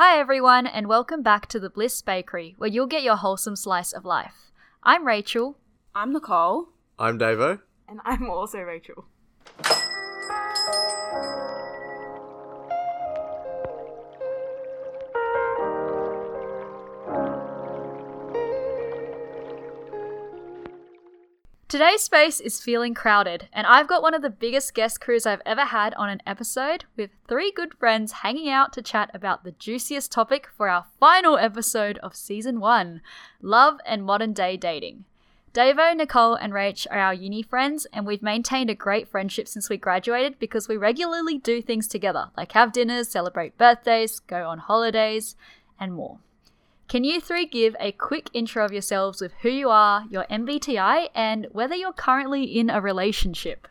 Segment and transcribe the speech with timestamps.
[0.00, 3.92] Hi, everyone, and welcome back to the Bliss Bakery, where you'll get your wholesome slice
[3.92, 4.52] of life.
[4.84, 5.58] I'm Rachel.
[5.92, 6.68] I'm Nicolle.
[7.00, 7.62] I'm Davo.
[7.88, 9.06] And I'm also Rachel.
[21.68, 25.42] Today's space is feeling crowded, and I've got one of the biggest guest crews I've
[25.44, 29.52] ever had on an episode with three good friends hanging out to chat about the
[29.52, 33.02] juiciest topic for our final episode of season one
[33.42, 35.04] love and modern day dating.
[35.52, 39.68] Davo, Nicolle, and Rach are our uni friends, and we've maintained a great friendship since
[39.68, 44.56] we graduated because we regularly do things together, like have dinners, celebrate birthdays, go on
[44.56, 45.36] holidays,
[45.78, 46.18] and more.
[46.88, 51.08] Can you three give a quick intro of yourselves with who you are, your MBTI,
[51.14, 53.68] and whether you're currently in a relationship?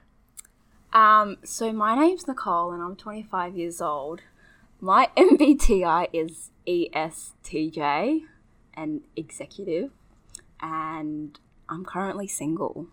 [0.93, 4.21] Um, so my name's Nicolle and I'm 25 years old.
[4.79, 8.21] My MBTI is ESTJ
[8.75, 9.89] and executive,
[10.61, 12.85] and I'm currently single.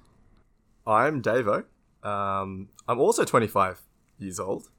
[0.87, 1.65] I'm Davo.
[2.03, 3.83] Um, I'm also 25
[4.19, 4.71] years old.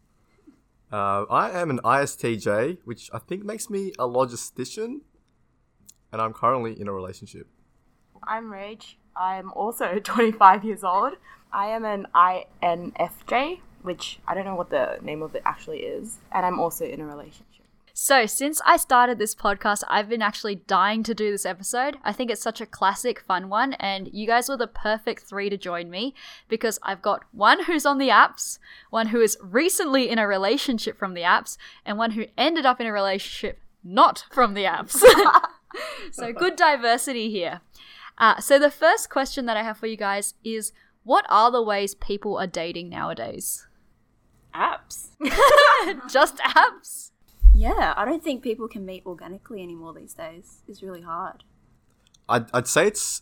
[0.91, 5.01] Uh, I am an ISTJ, which I think makes me a logistician,
[6.15, 7.45] and I'm currently in a relationship.
[8.23, 8.95] I'm Rach.
[9.17, 11.15] I'm also 25 years old.
[11.51, 16.19] I am an INFJ, which I don't know what the name of it actually is,
[16.31, 17.65] and I'm also in a relationship.
[17.93, 21.97] So, since I started this podcast, I've been actually dying to do this episode.
[22.01, 25.49] I think it's such a classic, fun one, and you guys were the perfect three
[25.49, 26.13] to join me
[26.47, 28.57] because I've got one who's on the apps,
[28.89, 32.79] one who is recently in a relationship from the apps, and one who ended up
[32.79, 35.01] in a relationship not from the apps.
[36.11, 37.61] so, good diversity here.
[38.17, 40.71] Uh, so, the first question that I have for you guys is
[41.03, 43.67] what are the ways people are dating nowadays?
[44.53, 45.09] Apps.
[46.09, 47.11] Just apps?
[47.53, 50.63] Yeah, I don't think people can meet organically anymore these days.
[50.67, 51.43] It's really hard.
[52.27, 53.21] I'd, I'd say it's,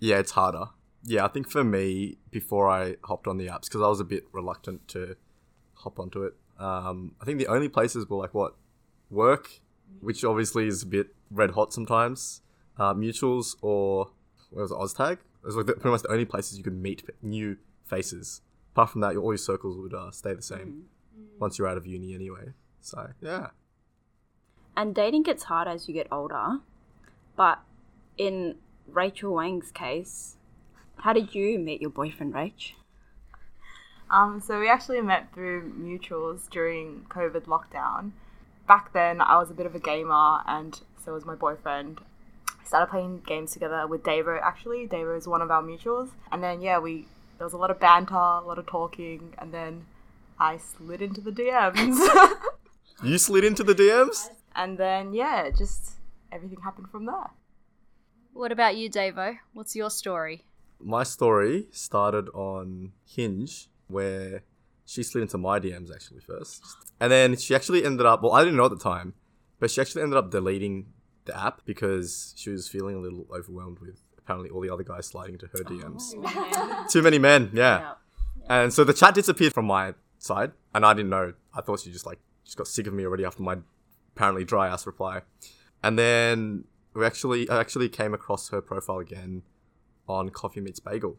[0.00, 0.66] yeah, it's harder.
[1.04, 4.04] Yeah, I think for me, before I hopped on the apps, because I was a
[4.04, 5.16] bit reluctant to
[5.74, 8.56] hop onto it, um, I think the only places were like what?
[9.08, 9.60] Work,
[10.00, 12.42] which obviously is a bit red hot sometimes,
[12.78, 14.10] uh, mutuals, or
[14.50, 15.12] what was it, Oztag?
[15.12, 18.40] It was like the, pretty much the only places you could meet new faces.
[18.72, 20.84] Apart from that, your, all your circles would uh, stay the same
[21.38, 22.52] once you're out of uni anyway.
[22.80, 23.48] So, yeah.
[24.76, 26.58] And dating gets hard as you get older.
[27.36, 27.60] But
[28.18, 28.56] in
[28.86, 30.36] Rachel Wang's case,
[30.98, 32.72] how did you meet your boyfriend, Rach?
[34.10, 38.12] Um, so we actually met through mutuals during COVID lockdown.
[38.66, 42.00] Back then, I was a bit of a gamer, and so was my boyfriend.
[42.60, 44.40] I started playing games together with Davo.
[44.42, 47.06] Actually, Davo is one of our mutuals, and then yeah, we
[47.38, 49.86] there was a lot of banter, a lot of talking, and then
[50.38, 51.98] I slid into the DMs,
[53.04, 54.28] You slid into the DMs?
[54.54, 55.92] and then yeah, just
[56.32, 57.30] everything happened from there.
[58.32, 59.38] What about you, Davo?
[59.52, 60.44] What's your story?
[60.80, 64.42] My story started on Hinge, where
[64.86, 66.64] she slid into my DMs actually first.
[67.00, 69.14] And then she actually ended up, well, I didn't know at the time,
[69.58, 70.86] but she actually ended up deleting
[71.24, 75.06] the app because she was feeling a little overwhelmed with apparently all the other guys
[75.06, 76.90] sliding into her oh, DMs.
[76.90, 77.94] Too many men, yeah.
[78.48, 81.34] And so the chat disappeared from my side, and I didn't know.
[81.52, 83.58] I thought she just like just got sick of me already after my
[84.14, 85.22] apparently dry ass reply.
[85.82, 86.64] And then
[86.94, 89.42] we actually I actually came across her profile again
[90.08, 91.16] on Coffee Meets Bagel.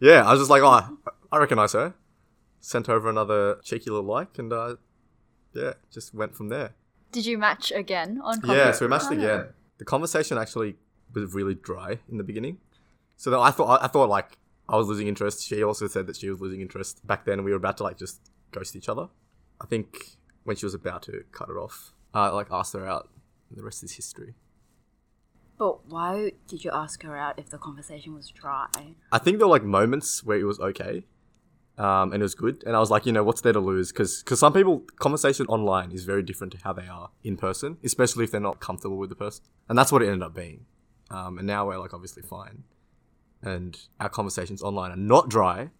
[0.00, 0.98] Yeah, I was just like, oh,
[1.32, 1.94] I recognize her.
[2.60, 4.76] Sent over another cheeky little like, and uh,
[5.54, 6.74] yeah, just went from there.
[7.12, 9.46] Did you match again on Yeah, so we matched again.
[9.78, 10.76] The conversation actually
[11.14, 12.58] was really dry in the beginning.
[13.16, 15.46] So then I thought I thought like I was losing interest.
[15.46, 17.44] She also said that she was losing interest back then.
[17.44, 19.08] We were about to like just ghost each other.
[19.60, 23.08] I think when she was about to cut it off, I like asked her out.
[23.48, 24.34] And the rest is history.
[25.58, 28.68] But why did you ask her out if the conversation was dry?
[29.10, 31.04] I think there were like moments where it was okay,
[31.78, 32.62] um, and it was good.
[32.64, 33.92] And I was like, you know, what's there to lose?
[33.92, 37.76] Because because some people conversation online is very different to how they are in person,
[37.84, 39.44] especially if they're not comfortable with the person.
[39.68, 40.66] And that's what it ended up being.
[41.10, 42.64] Um, and now we're like obviously fine,
[43.42, 45.70] and our conversations online are not dry,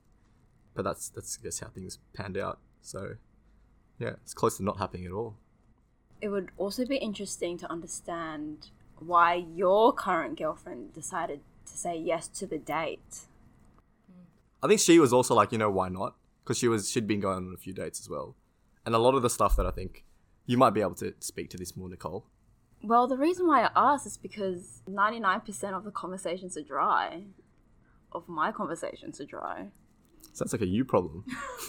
[0.74, 2.58] but that's that's I guess how things panned out.
[2.82, 3.14] So
[3.98, 5.36] yeah, it's close to not happening at all.
[6.20, 12.28] It would also be interesting to understand why your current girlfriend decided to say yes
[12.28, 13.26] to the date.
[14.62, 16.16] I think she was also like, you know, why not?
[16.42, 18.36] Because she was she'd been going on a few dates as well,
[18.84, 20.04] and a lot of the stuff that I think
[20.46, 22.24] you might be able to speak to this more, Nicolle.
[22.82, 27.24] Well, the reason why I asked is because 99% of the conversations are dry.
[28.12, 29.68] Of my conversations are dry.
[30.32, 31.24] Sounds like a you problem.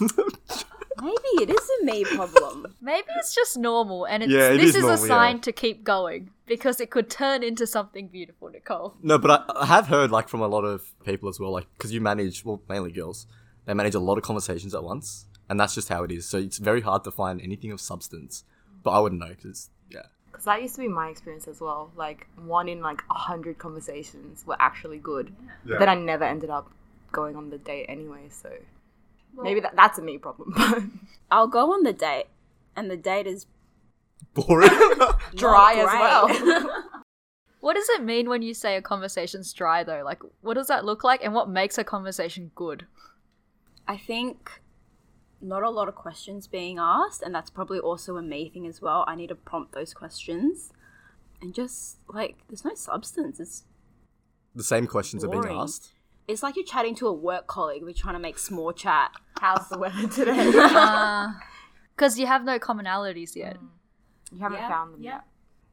[1.00, 2.74] Maybe it is a me problem.
[2.80, 5.42] Maybe it's just normal, and it's, Yeah, it this is is, normal, a sign yeah.
[5.42, 8.94] to keep going because it could turn into something beautiful, Nicolle.
[9.00, 11.66] No, but I, I have heard like from a lot of people as well, like
[11.74, 13.26] because you manage, well, mainly girls,
[13.66, 16.28] they manage a lot of conversations at once, and that's just how it is.
[16.28, 18.42] So it's very hard to find anything of substance.
[18.82, 21.92] But I wouldn't know because yeah, Because that used to be my experience as well.
[21.96, 25.32] Like one in like a hundred conversations were actually good.
[25.64, 26.72] But then I never ended up
[27.12, 28.28] going on the date anyway.
[28.30, 28.50] So
[29.36, 31.00] maybe that, that's a me problem.
[31.30, 32.26] I'll go on the date,
[32.76, 33.46] and the date is
[34.34, 34.70] boring.
[35.34, 36.84] Dry as well.
[37.60, 40.02] What does it mean when you say a conversation's dry, though?
[40.04, 42.86] Like, what does that look like, and what makes a conversation good?
[43.86, 44.60] I think
[45.40, 48.80] not a lot of questions being asked, and that's probably also a me thing as
[48.80, 49.04] well.
[49.08, 50.72] I need to prompt those questions,
[51.40, 53.40] and just like there's no substance.
[53.40, 53.64] It's
[54.54, 55.92] the same questions are being asked.
[56.28, 57.82] It's like you're chatting to a work colleague.
[57.82, 59.10] We're trying to make small chat.
[59.40, 60.52] How's the weather today?
[60.54, 61.28] Uh,
[61.96, 63.56] because you have no commonalities yet.
[63.56, 63.68] Mm.
[64.32, 65.10] you haven't Yeah, found them yeah.
[65.12, 65.24] yet.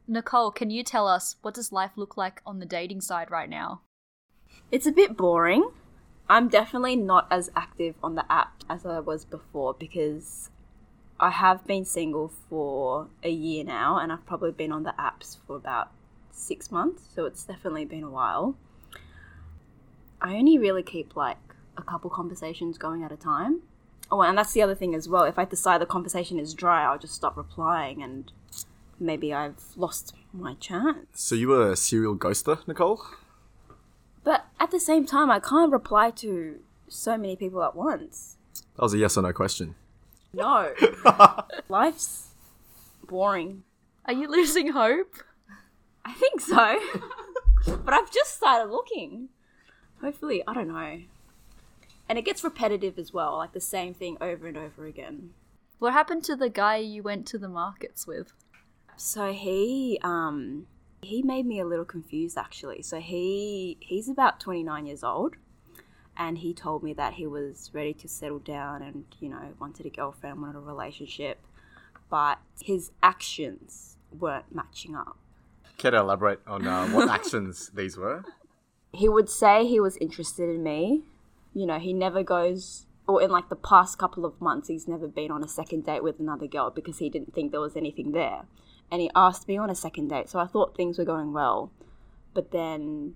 [0.08, 3.50] Nicolle, can you tell us what does life look like on the dating side right
[3.50, 3.82] now?
[4.72, 5.70] It's a bit boring.
[6.28, 10.50] I'm definitely not as active on the app as I was before because
[11.20, 15.36] I have been single for a year now and I've probably been on the apps
[15.46, 15.90] for about
[16.30, 18.56] six months, so it's definitely been a while.
[20.20, 21.38] I only really keep like
[21.76, 23.62] a couple conversations going at a time.
[24.10, 25.24] Oh, and that's the other thing as well.
[25.24, 28.30] If I decide the conversation is dry, I'll just stop replying and
[29.00, 31.06] maybe I've lost my chance.
[31.14, 33.00] So you were a serial ghoster, Nicolle?
[34.22, 38.36] But at the same time, I can't reply to so many people at once.
[38.76, 39.74] That was a yes or no question.
[40.32, 40.72] No.
[41.68, 42.28] Life's
[43.06, 43.62] boring.
[44.04, 45.14] Are you losing hope?
[46.04, 46.78] I think so.
[47.84, 49.30] but I've just started looking.
[50.00, 51.00] Hopefully, I don't know.
[52.08, 55.30] And it gets repetitive as well, like the same thing over and over again.
[55.78, 58.32] What happened to the guy you went to the markets with?
[58.96, 60.66] So he um
[61.02, 62.82] he made me a little confused actually.
[62.82, 65.36] So he he's about 29 years old
[66.16, 69.86] and he told me that he was ready to settle down and you know wanted
[69.86, 71.38] a girlfriend, wanted a relationship,
[72.08, 75.18] but his actions weren't matching up.
[75.76, 78.24] Care to elaborate on uh, what actions these were?
[78.96, 81.02] He would say he was interested in me.
[81.54, 85.06] You know, he never goes or in like the past couple of months he's never
[85.06, 88.12] been on a second date with another girl because he didn't think there was anything
[88.12, 88.42] there.
[88.90, 91.70] And he asked me on a second date, so I thought things were going well.
[92.34, 93.14] But then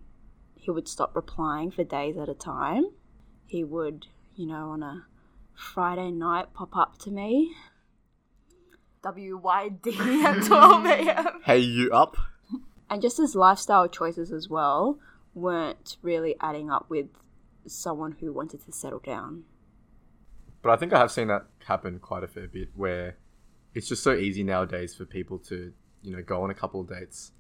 [0.55, 2.87] he would stop replying for days at a time.
[3.47, 4.07] He would,
[4.37, 5.07] you know, on a
[5.55, 7.55] Friday night pop up to me.
[9.03, 11.41] WYD at 12 a.m.
[11.45, 12.17] Hey, you up?
[12.89, 14.99] And just his lifestyle choices as well
[15.35, 17.07] weren't really adding up with
[17.67, 19.45] someone who wanted to settle down.
[20.63, 23.17] But I think I have seen that happen quite a fair bit where
[23.75, 25.73] it's just so easy nowadays for people to,
[26.03, 27.33] you know, go on a couple of dates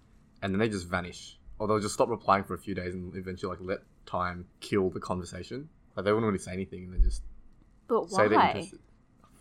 [0.42, 1.38] and then they just vanish.
[1.58, 4.88] Or they'll just stop replying for a few days and eventually like let time kill
[4.88, 5.68] the conversation.
[5.94, 7.22] Like they wouldn't really say anything and then just
[7.88, 8.48] But say they're why?
[8.52, 8.78] interested.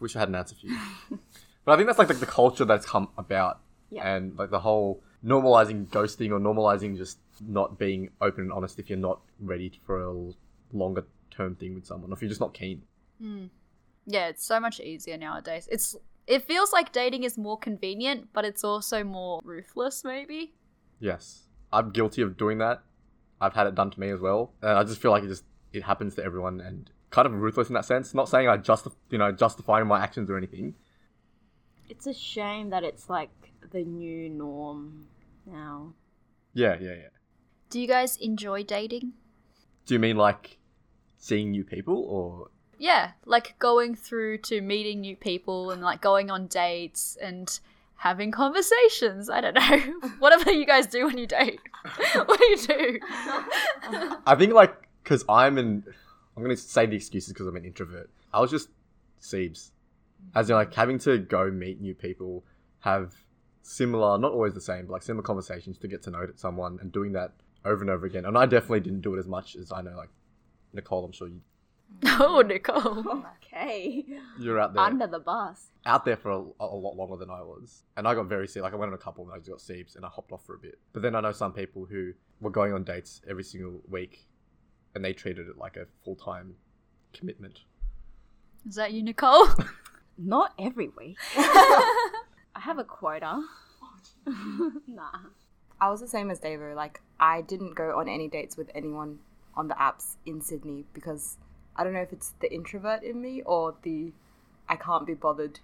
[0.01, 0.77] Wish I had an answer for you.
[1.65, 3.61] but I think that's like, like the culture that's come about.
[3.89, 4.07] Yeah.
[4.07, 8.89] And like the whole normalizing ghosting or normalizing just not being open and honest if
[8.89, 10.31] you're not ready for a
[10.75, 12.83] longer term thing with someone, or if you're just not keen.
[13.21, 13.45] Hmm.
[14.05, 15.67] Yeah, it's so much easier nowadays.
[15.71, 15.95] It's
[16.27, 20.53] it feels like dating is more convenient, but it's also more ruthless, maybe.
[20.99, 22.83] Yes, I'm guilty of doing that.
[23.41, 25.43] I've had it done to me as well, and I just feel like it just
[25.73, 28.13] it happens to everyone, and kind of ruthless in that sense.
[28.13, 30.75] Not saying I just you know justifying my actions or anything.
[31.89, 33.31] It's a shame that it's like
[33.71, 35.07] the new norm
[35.45, 35.93] now.
[36.53, 37.07] Yeah, yeah, yeah.
[37.69, 39.13] Do you guys enjoy dating?
[39.85, 40.57] Do you mean like
[41.17, 46.31] seeing new people, or Yeah, like going through to meeting new people and like going
[46.31, 47.59] on dates and
[47.99, 49.29] having conversations.
[49.29, 50.09] I don't know.
[50.19, 51.59] Whatever you guys do when you date.
[52.13, 52.99] what do you do?
[54.25, 54.73] I think like
[55.03, 55.83] because I'm an
[56.35, 58.09] I'm gonna say the excuses because I'm an introvert.
[58.33, 58.69] I was just
[59.21, 59.71] Siebes,
[60.33, 62.45] as in like having to go meet new people,
[62.79, 63.13] have
[63.61, 66.91] similar, not always the same, but like similar conversations to get to know someone, and
[66.91, 67.33] doing that
[67.65, 68.25] over and over again.
[68.25, 70.09] And I definitely didn't do it as much as I know like
[70.73, 71.05] Nicolle.
[71.05, 71.41] I'm sure you
[72.05, 73.23] oh, Nicolle.
[73.43, 74.05] Okay.
[74.39, 75.69] you're out there Under the bus.
[75.87, 78.61] out there for a, a lot longer than I was, and I got very sick.
[78.61, 80.45] Like I went on a couple, and I just got Siebes, and I hopped off
[80.45, 80.77] for a bit.
[80.93, 84.27] But then I know some people who were going on dates every single week,
[84.93, 86.53] and they treated it like a full time
[87.11, 87.61] commitment.
[88.67, 89.47] Is that you, Nicolle?
[90.19, 91.17] Not every week.
[91.35, 93.41] I have a quota.
[94.87, 95.09] nah.
[95.81, 96.75] I was the same as Davo.
[96.75, 99.19] Like, I didn't go on any dates with anyone
[99.55, 101.37] on the apps in Sydney because
[101.75, 104.11] I don't know if it's the introvert in me or the
[104.67, 105.59] I can't be bothered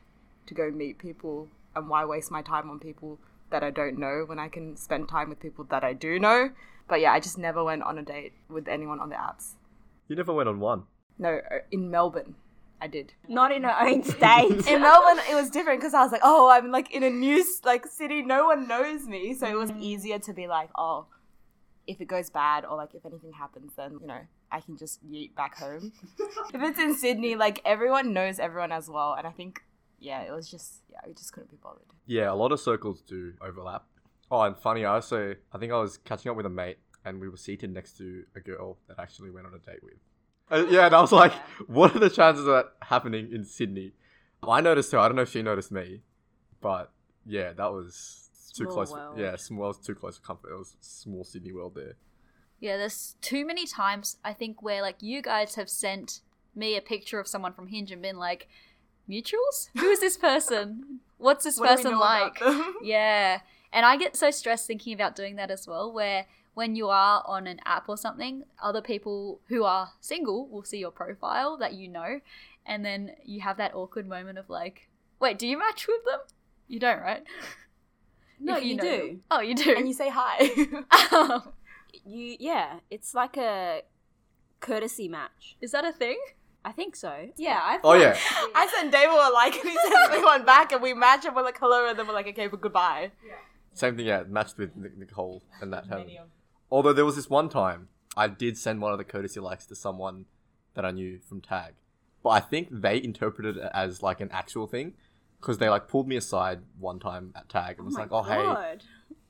[0.47, 3.19] to go meet people and why waste my time on people
[3.51, 6.49] that I don't know when I can spend time with people that I do know.
[6.87, 9.53] But yeah, I just never went on a date with anyone on the apps.
[10.07, 10.83] You never went on one.
[11.17, 12.35] No, uh, in Melbourne,
[12.81, 13.13] I did.
[13.27, 14.67] Not in her own state.
[14.67, 17.43] In Melbourne, it was different because I was like, oh, I'm like in a new
[17.63, 19.81] like city, no one knows me, so it was mm.
[19.81, 21.07] easier to be like, oh,
[21.87, 24.19] if it goes bad or like if anything happens, then you know
[24.51, 25.93] I can just yeet back home.
[26.53, 29.61] if it's in Sydney, like everyone knows everyone as well, and I think
[29.99, 31.81] yeah, it was just yeah, we just couldn't be bothered.
[32.05, 33.85] Yeah, a lot of circles do overlap.
[34.29, 37.21] Oh, and funny, I also I think I was catching up with a mate, and
[37.21, 39.97] we were seated next to a girl that I actually went on a date with.
[40.51, 41.33] Uh, yeah, and I was like,
[41.67, 43.93] what are the chances of that happening in Sydney?
[44.47, 44.99] I noticed her.
[44.99, 46.01] I don't know if she noticed me,
[46.61, 46.91] but
[47.25, 48.91] yeah, that was too close.
[48.91, 49.17] world.
[49.17, 49.67] Yeah, small.
[49.67, 50.51] Was too close for comfort.
[50.53, 51.95] It was small Sydney world there.
[52.59, 56.21] Yeah, there's too many times I think where like you guys have sent
[56.55, 58.47] me a picture of someone from Hinge and been like,
[59.09, 59.69] mutuals?
[59.77, 60.99] Who is this person?
[61.17, 62.39] What's this What person like?
[62.83, 63.39] Yeah.
[63.73, 67.23] And I get so stressed thinking about doing that as well, where when you are
[67.27, 71.73] on an app or something, other people who are single will see your profile that
[71.73, 72.19] you know,
[72.65, 76.19] and then you have that awkward moment of like, wait, do you match with them?
[76.67, 77.23] You don't, right?
[78.39, 78.89] no, If you, know do.
[79.09, 79.21] them.
[79.29, 79.75] Oh, you do.
[79.77, 81.41] and you say hi.
[82.03, 83.81] You yeah, it's like a
[84.59, 85.55] courtesy match.
[85.61, 86.17] is that a thing?
[86.63, 87.29] I think so.
[87.37, 87.79] Yeah, I.
[87.83, 88.17] Oh yeah,
[88.53, 91.33] I sent David a like, and he sends me one back, and we match, and
[91.35, 93.11] we're like hello, and then we're like okay, but goodbye.
[93.25, 93.35] Yeah.
[93.73, 94.05] same thing.
[94.07, 95.83] Yeah, matched with Nicolle and that.
[95.85, 96.11] Um, happened.
[96.71, 99.75] Although there was this one time I did send one of the courtesy likes to
[99.75, 100.25] someone
[100.73, 101.73] that I knew from Tag,
[102.23, 104.93] but I think they interpreted it as like an actual thing
[105.39, 108.77] because they like pulled me aside one time at Tag and was like, "Oh hey,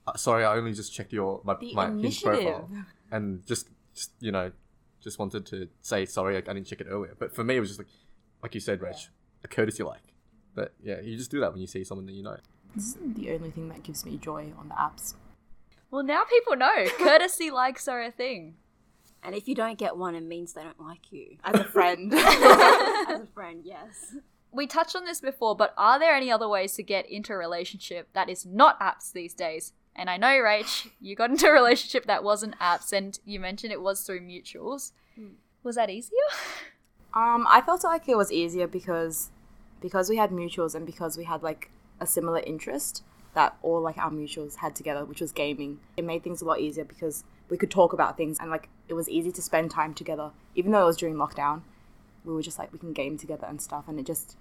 [0.07, 2.69] uh, sorry, I only just checked your my The my Hinge profile
[3.11, 4.51] and just, just you know
[5.01, 7.69] just wanted to say sorry I didn't check it earlier." But for me, it was
[7.69, 7.89] just like
[8.41, 9.09] like you said, Rach,
[9.43, 10.13] a courtesy like.
[10.53, 12.37] But yeah, you just do that when you see someone that you know.
[12.75, 15.15] This is the only thing that gives me joy on the apps.
[15.91, 18.55] Well, now people know courtesy likes are a thing.
[19.23, 21.37] And if you don't get one, it means they don't like you.
[21.43, 24.15] As a friend, As a friend, yes.
[24.51, 27.37] We touched on this before, but are there any other ways to get into a
[27.37, 29.73] relationship that is not apps these days?
[29.95, 33.73] And I know, Rach, you got into a relationship that wasn't apps, and you mentioned
[33.73, 34.91] it was through mutuals.
[35.63, 36.19] Was that easier?
[37.15, 39.31] Um, I felt like it was easier because
[39.81, 43.03] because we had mutuals and because we had like a similar interest
[43.35, 45.79] that all like our mutuals had together, which was gaming.
[45.95, 48.93] It made things a lot easier because we could talk about things and like it
[48.93, 50.31] was easy to spend time together.
[50.55, 51.61] Even though it was during lockdown,
[52.23, 54.35] we were just like we can game together and stuff and it just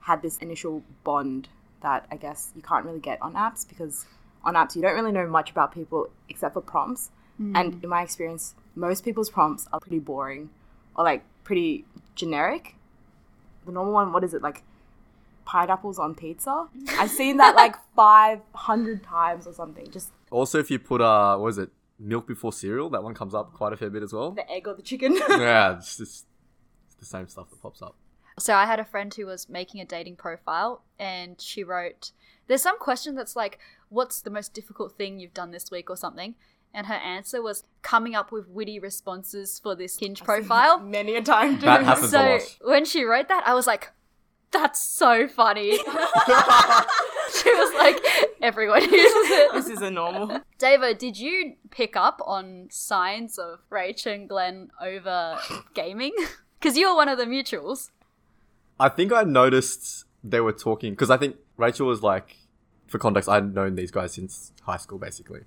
[0.00, 1.48] had this initial bond
[1.82, 4.06] that I guess you can't really get on apps because
[4.42, 7.10] on apps you don't really know much about people except for prompts.
[7.36, 7.54] Hmm.
[7.54, 10.50] And in my experience, most people's prompts are pretty boring
[10.96, 12.74] or like pretty generic.
[13.66, 14.62] The normal one, what is it like?
[15.44, 16.68] Pineapples on pizza.
[16.98, 19.90] I've seen that like five hundred times or something.
[19.90, 23.34] Just Also, if you put uh, what is it, milk before cereal, that one comes
[23.34, 24.30] up quite a fair bit as well.
[24.32, 25.14] the egg or the chicken.
[25.28, 26.26] yeah, it's just
[26.86, 27.96] it's the same stuff that pops up.
[28.38, 32.12] So I had a friend who was making a dating profile, and she wrote,
[32.46, 35.96] "There's some question that's like, what's the most difficult thing you've done this week or
[35.96, 36.34] something?"
[36.72, 40.78] And her answer was coming up with witty responses for this Hinge profile.
[40.78, 41.58] Many a time.
[41.58, 41.84] That too.
[41.84, 42.70] happens a so lot.
[42.70, 43.90] when she wrote that, I was like,
[44.52, 45.78] "That's so funny."
[47.32, 48.04] she was like,
[48.42, 50.40] "Everyone uses it." This is a normal.
[50.58, 55.38] Davo, did you pick up on signs of Rach and Glenn over
[55.74, 56.14] gaming?
[56.58, 57.90] Because you were one of the mutuals.
[58.78, 62.36] I think I noticed they were talking because I think Rachel was like,
[62.86, 65.40] for context, I'd known these guys since high school basically.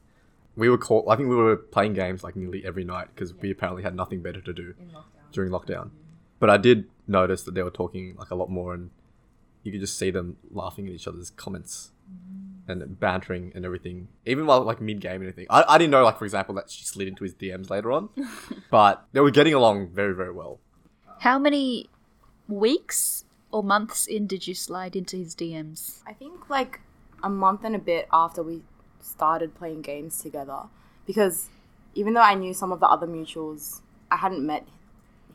[0.56, 1.06] We were called.
[1.10, 4.22] I think we were playing games like nearly every night because we apparently had nothing
[4.22, 4.76] better to do
[5.32, 5.90] during lockdown.
[6.40, 8.90] But I did notice that they were talking like a lot more, and
[9.64, 12.72] you could just see them laughing at each other's comments mm-hmm.
[12.72, 15.48] and bantering and everything, even while like mid game and everything.
[15.50, 18.10] I, I didn't know, like for example, that she slid into his DMs later on,
[18.72, 20.60] but they were getting along very very well.
[21.20, 21.90] How many
[22.48, 26.02] weeks or months in did you slide into his DMs?
[26.06, 26.82] I think like
[27.24, 28.62] a month and a bit after we
[29.00, 30.64] started playing games together,
[31.06, 31.50] because
[31.96, 33.82] even though I knew some of the other mutuals,
[34.12, 34.68] I hadn't met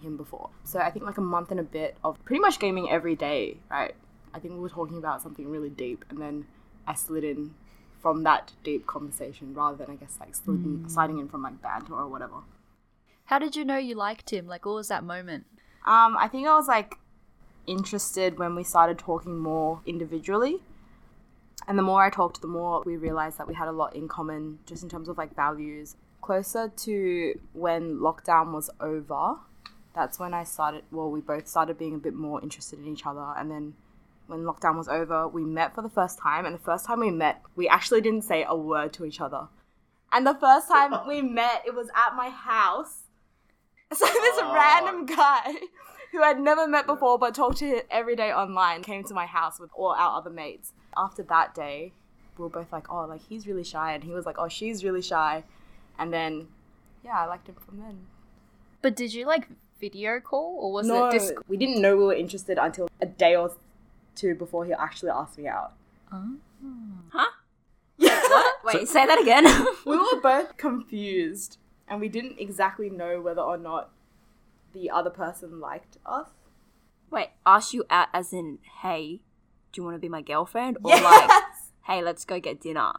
[0.01, 0.51] him before.
[0.65, 3.59] So I think like a month and a bit of pretty much gaming every day,
[3.71, 3.95] right?
[4.35, 6.47] I think we were talking about something really deep, and then
[6.87, 7.55] I slid in
[8.01, 11.95] from that deep conversation rather than I guess like sliding, sliding in from like banter
[11.95, 12.43] or whatever.
[13.25, 14.47] How did you know you liked him?
[14.47, 15.45] Like, what was that moment?
[15.87, 16.95] Um, I think I was like
[17.67, 20.63] interested when we started talking more individually.
[21.67, 24.09] And the more I talked, the more we realized that we had a lot in
[24.09, 25.97] common just in terms of like values.
[26.23, 29.37] Closer to when lockdown was over,
[29.99, 33.05] that's when I started, well, we both started being a bit more interested in each
[33.05, 33.35] other.
[33.37, 33.75] And then
[34.29, 37.11] when lockdown was over, we met for the first time, and the first time we
[37.11, 39.49] met, we actually didn't say a word to each other.
[40.13, 43.03] And the first time we met, it was at my house.
[43.93, 44.53] So this Oh.
[44.55, 45.55] random guy
[46.13, 49.59] who I'd never met before but talked to every day online came to my house
[49.59, 50.75] with all our other mates.
[50.95, 51.93] After that day,
[52.37, 54.85] we were both like, oh, like he's really shy, and he was like, oh, she's
[54.85, 55.43] really shy,
[55.99, 56.49] and then,
[57.03, 58.07] yeah, I liked him from then.
[58.83, 59.49] But did you like
[59.81, 63.07] video call or was no, it just we didn't know we were interested until a
[63.07, 63.53] day or
[64.15, 65.73] two before he actually asked me out.
[66.13, 66.27] Ah.
[67.11, 67.31] Huh?
[67.99, 68.57] What?
[68.65, 69.45] Wait, say that again.
[69.87, 73.91] we were both confused and we didn't exactly know whether or not
[74.73, 76.29] the other person liked us.
[77.11, 79.21] Wait, ask you out as in, hey,
[79.73, 80.77] do you want to be my girlfriend?
[80.85, 81.03] Or Yes!
[81.05, 81.43] like,
[81.85, 82.93] hey, let's go get dinner.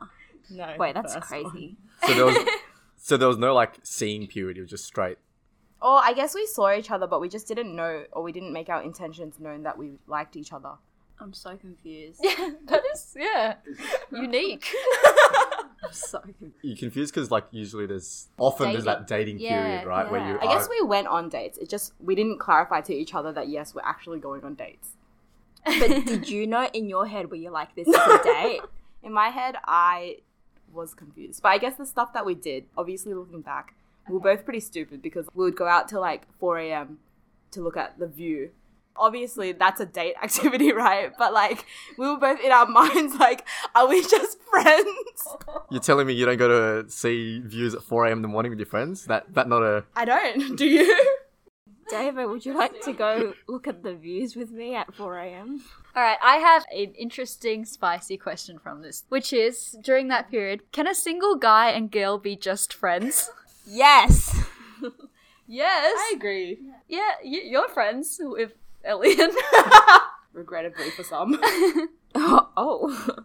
[0.50, 0.75] No.
[0.79, 1.77] Wait, that's crazy.
[2.07, 2.38] So there was,
[2.98, 4.57] so there was no like seeing period.
[4.57, 5.17] It was just straight.
[5.81, 8.51] Or I guess we saw each other, but we just didn't know, or we didn't
[8.51, 10.74] make our intentions known that we liked each other.
[11.21, 12.19] I'm so confused.
[12.24, 13.55] Yeah, that is yeah
[14.12, 14.74] unique.
[15.83, 16.55] I'm so confused.
[16.62, 20.09] You confused because like usually there's often there's that dating Yeah, period, right?
[20.09, 20.33] Where yeah.
[20.33, 21.57] you I guess we went on dates.
[21.57, 24.89] It just we didn't clarify to each other that yes, we're actually going on dates.
[25.65, 28.62] But did you know in your head were you like, this is a date?
[29.03, 30.17] In my head, I
[30.74, 31.41] was confused.
[31.41, 33.74] But I guess the stuff that we did, obviously looking back,
[34.10, 37.00] we were both pretty stupid because we would go out till like 4 a.m.
[37.51, 38.51] to look at the view.
[38.96, 41.12] Obviously, that's a date activity, right?
[41.18, 41.66] But like,
[41.98, 45.28] we were both in our minds like, are we just friends?
[45.70, 48.18] You're telling me you don't go to see views at 4 a.m.
[48.18, 49.06] in the morning with your friends?
[49.06, 50.58] That that not a I don't.
[50.58, 51.18] Do you?
[51.89, 55.63] David, would you like to go look at the views with me at 4 a.m.?
[55.96, 60.72] All right, I have an interesting, spicy question from this, which is during that period,
[60.72, 63.32] can a single guy and girl be just friends?
[63.66, 64.36] Yes.
[65.51, 65.96] Yes.
[65.98, 66.60] I agree.
[66.88, 68.51] yeah, y- you're friends with
[68.86, 69.32] Elian.
[70.34, 71.39] Regrettably for some.
[72.13, 72.50] oh.
[72.56, 73.16] oh.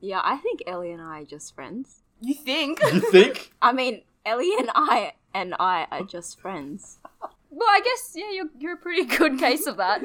[0.00, 2.02] Yeah, I think Ellie and I are just friends.
[2.22, 2.80] you think?
[2.80, 3.52] You think?
[3.60, 6.98] I mean, Ellie and I and I are just friends.
[7.50, 10.00] well, I guess yeah, you're you're a pretty good case of that.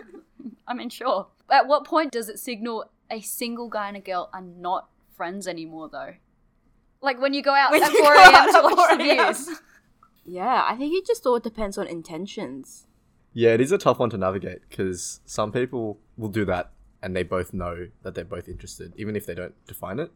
[0.67, 1.28] I mean, sure.
[1.50, 5.48] At what point does it signal a single guy and a girl are not friends
[5.48, 6.15] anymore, though?
[7.02, 8.36] Like when you go out When at you 4 go a.m.
[8.36, 9.34] out to at watch 4 the a.m..
[9.34, 9.60] views.
[10.25, 12.88] Yeah, I think it just all depends on intentions.
[13.34, 17.15] Yeah, it is a tough one to navigate because some people will do that and
[17.15, 20.12] they both know that they're both interested, even if they don't define it.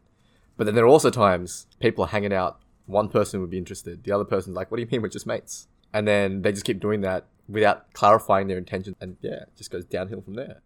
[0.56, 4.04] But then there are also times people are hanging out, one person would be interested,
[4.04, 5.68] the other person's like, What do you mean we're just mates?
[5.92, 9.70] And then they just keep doing that without clarifying their intention, and yeah, it just
[9.70, 10.62] goes downhill from there.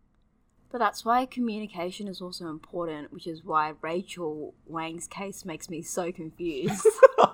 [0.71, 5.83] But that's why communication is also important, which is why Rachel Wang's case makes me
[5.83, 6.87] so confused.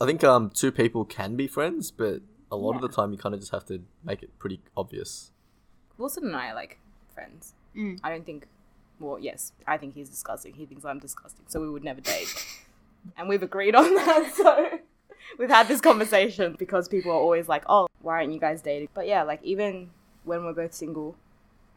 [0.00, 3.18] I think um, two people can be friends, but a lot of the time you
[3.18, 5.30] kind of just have to make it pretty obvious.
[5.98, 6.78] Wilson and I are like
[7.14, 7.54] friends.
[8.02, 8.46] I don't think.
[8.98, 10.54] Well, yes, I think he's disgusting.
[10.54, 12.34] He thinks I'm disgusting, so we would never date.
[13.16, 14.32] and we've agreed on that.
[15.30, 18.62] So we've had this conversation because people are always like, "Oh, why aren't you guys
[18.62, 19.90] dating?" But yeah, like even
[20.24, 21.14] when we're both single,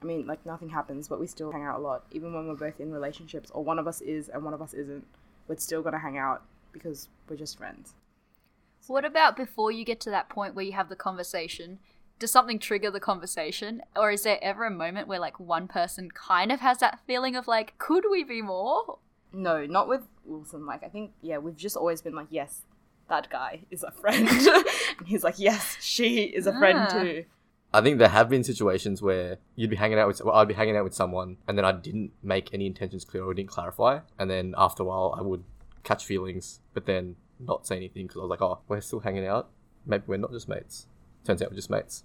[0.01, 2.05] I mean, like nothing happens, but we still hang out a lot.
[2.11, 4.73] Even when we're both in relationships, or one of us is and one of us
[4.73, 5.05] isn't,
[5.47, 7.93] we're still gonna hang out because we're just friends.
[8.87, 11.79] What about before you get to that point where you have the conversation?
[12.19, 13.81] Does something trigger the conversation?
[13.95, 17.35] Or is there ever a moment where like one person kind of has that feeling
[17.35, 18.99] of like, could we be more?
[19.31, 20.65] No, not with Wilson.
[20.65, 22.61] Like, I think, yeah, we've just always been like, yes,
[23.09, 24.27] that guy is a friend.
[24.97, 26.87] and he's like, yes, she is a friend Ah.
[26.87, 27.25] too.
[27.75, 30.53] I think there have been situations where you'd be hanging out with, well, I'd be
[30.53, 34.01] hanging out with someone, and then I didn't make any intentions clear or didn't clarify,
[34.19, 35.43] and then after a while I would
[35.83, 39.25] catch feelings, but then not say anything because I was like, oh, we're still hanging
[39.27, 39.49] out.
[39.85, 40.87] Maybe we're not just mates.
[41.25, 42.03] Turns out we're just mates.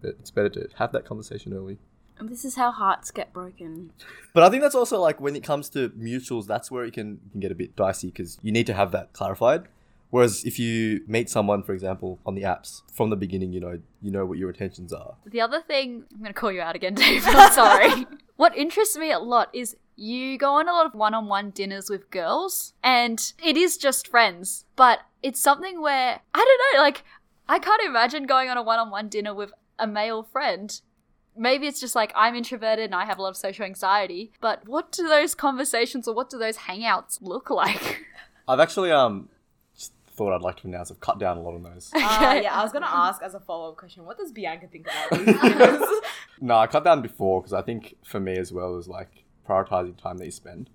[0.00, 1.78] But it's better to have that conversation early.
[2.18, 3.92] and this is how hearts get broken.
[4.34, 7.18] But I think that's also like when it comes to mutuals, that's where it can,
[7.32, 9.64] can get a bit dicey because you need to have that clarified.
[10.10, 13.80] Whereas if you meet someone, for example, on the apps from the beginning, you know,
[14.00, 15.16] you know what your intentions are.
[15.26, 17.24] The other thing, I'm going to call you out again, Dave.
[17.26, 18.06] I'm sorry.
[18.36, 21.50] what interests me a lot is you go on a lot of one on one
[21.50, 26.82] dinners with girls, and it is just friends, but it's something where, I don't know,
[26.82, 27.02] like,
[27.48, 30.80] I can't imagine going on a one on one dinner with a male friend.
[31.36, 34.68] Maybe it's just like I'm introverted and I have a lot of social anxiety, but
[34.68, 38.04] what do those conversations or what do those hangouts look like?
[38.48, 39.28] I've actually um
[40.12, 41.90] thought I'd like to announce I've cut down a lot on those.
[41.94, 44.86] Uh, yeah, I was gonna ask as a follow up question, what does Bianca think
[44.86, 45.88] about these dinners?
[46.40, 49.96] no, I cut down before because I think for me as well is like prioritizing
[49.96, 50.70] time that you spend.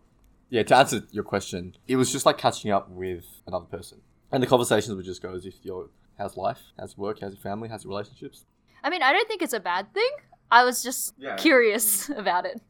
[0.49, 4.41] Yeah, to answer your question, it was just like catching up with another person, and
[4.41, 7.69] the conversations would just go as if you're how's life, how's work, how's your family,
[7.69, 8.45] how's your relationships.
[8.83, 10.09] I mean, I don't think it's a bad thing.
[10.51, 11.35] I was just Yeah.
[11.37, 12.61] curious about it.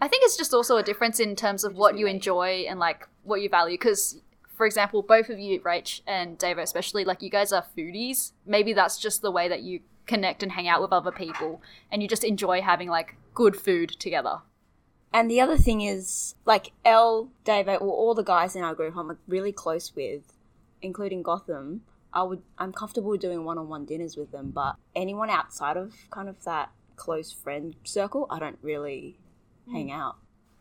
[0.00, 3.08] I think it's just also a difference in terms of what you enjoy and like
[3.22, 3.74] what you value.
[3.78, 4.20] Because,
[4.56, 8.32] for example, both of you, Rach and Davo, especially, like you guys are foodies.
[8.46, 12.02] Maybe that's just the way that you connect and hang out with other people, and
[12.02, 14.40] you just enjoy having like good food together.
[15.14, 18.96] And the other thing is, like Elle, David, or all the guys in our group
[18.96, 20.32] I'm like, really close with,
[20.82, 21.82] including Gotham.
[22.12, 26.42] I would, I'm comfortable doing one-on-one dinners with them, but anyone outside of kind of
[26.44, 29.16] that close friend circle, I don't really
[29.66, 29.74] hmm.
[29.74, 30.16] hang out.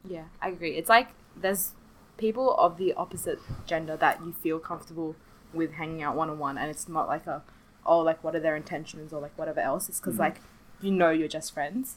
[0.08, 0.78] Yeah, I agree.
[0.78, 1.72] It's like there's
[2.18, 5.16] people of the opposite gender that you feel comfortable
[5.52, 7.42] with hanging out one on one, and it's not like a,
[7.88, 9.90] oh, like what are their intentions or like whatever else.
[9.90, 10.22] It's because mm-hmm.
[10.22, 10.42] like
[10.80, 11.96] you know you're just friends.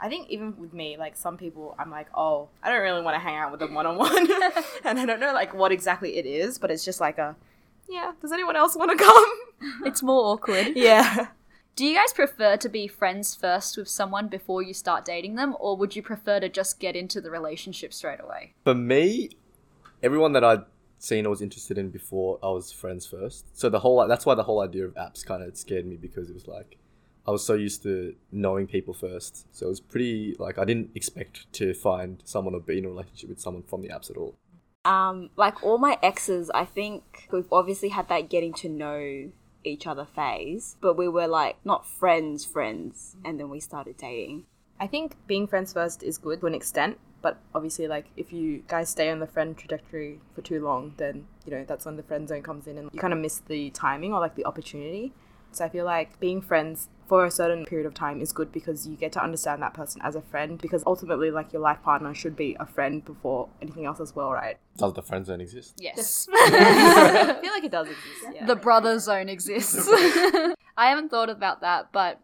[0.00, 3.14] I think even with me, like some people, I'm like, oh, I don't really want
[3.14, 4.28] to hang out with them one on one,
[4.84, 7.36] and I don't know like what exactly it is, but it's just like a,
[7.88, 8.12] yeah.
[8.20, 9.24] Does anyone else want to come?
[9.86, 10.72] It's more awkward.
[10.76, 11.28] yeah.
[11.76, 15.56] Do you guys prefer to be friends first with someone before you start dating them,
[15.58, 18.52] or would you prefer to just get into the relationship straight away?
[18.64, 19.30] For me,
[20.02, 20.64] everyone that I'd
[20.98, 23.56] seen or was interested in before, I was friends first.
[23.56, 26.28] So the whole that's why the whole idea of apps kind of scared me because
[26.28, 26.78] it was like
[27.26, 29.46] I was so used to knowing people first.
[29.54, 32.88] So it was pretty like I didn't expect to find someone or be in a
[32.88, 34.36] relationship with someone from the apps at all.
[34.84, 39.32] Um, like all my exes, I think we've obviously had that getting to know
[39.64, 44.44] each other phase, but we were like not friends, friends, and then we started dating.
[44.78, 48.62] I think being friends first is good to an extent, but obviously, like if you
[48.68, 52.04] guys stay on the friend trajectory for too long, then you know that's when the
[52.04, 55.12] friend zone comes in, and you kind of miss the timing or like the opportunity.
[55.50, 58.86] So I feel like being friends for a certain period of time is good because
[58.86, 60.60] you get to understand that person as a friend.
[60.60, 64.32] Because ultimately, like your life partner should be a friend before anything else as well,
[64.32, 64.58] right?
[64.76, 65.74] Does the friend zone exist?
[65.78, 66.28] Yes.
[66.32, 68.34] I feel like it does exist.
[68.34, 68.46] Yeah.
[68.46, 69.88] the brother zone exists.
[70.76, 72.20] I haven't thought about that, but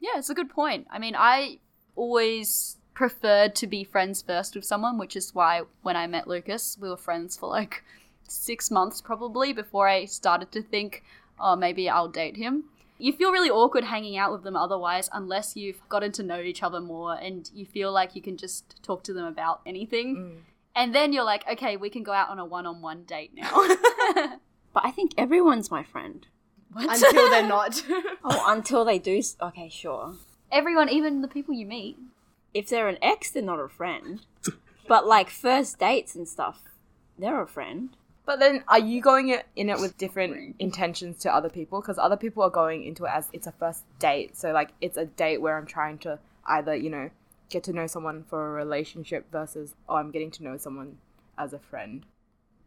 [0.00, 0.86] yeah, it's a good point.
[0.90, 1.58] I mean, I
[1.96, 6.78] always preferred to be friends first with someone, which is why when I met Lucas,
[6.80, 7.82] we were friends for like
[8.28, 11.02] six months probably before I started to think,
[11.38, 12.64] oh, maybe I'll date him.
[13.04, 16.62] You feel really awkward hanging out with them otherwise, unless you've gotten to know each
[16.62, 20.16] other more and you feel like you can just talk to them about anything.
[20.16, 20.36] Mm.
[20.74, 23.32] And then you're like, okay, we can go out on a one on one date
[23.34, 23.50] now.
[24.72, 26.26] But I think everyone's my friend.
[26.74, 27.84] Until they're not.
[28.24, 29.20] Oh, until they do.
[29.42, 30.14] Okay, sure.
[30.50, 31.98] Everyone, even the people you meet.
[32.54, 34.24] If they're an ex, they're not a friend.
[34.88, 36.62] But like first dates and stuff,
[37.18, 37.90] they're a friend.
[38.26, 41.80] But then, are you going in it with different intentions to other people?
[41.80, 44.36] Because other people are going into it as it's a first date.
[44.36, 47.10] So, like, it's a date where I'm trying to either, you know,
[47.50, 50.96] get to know someone for a relationship versus, oh, I'm getting to know someone
[51.36, 52.06] as a friend.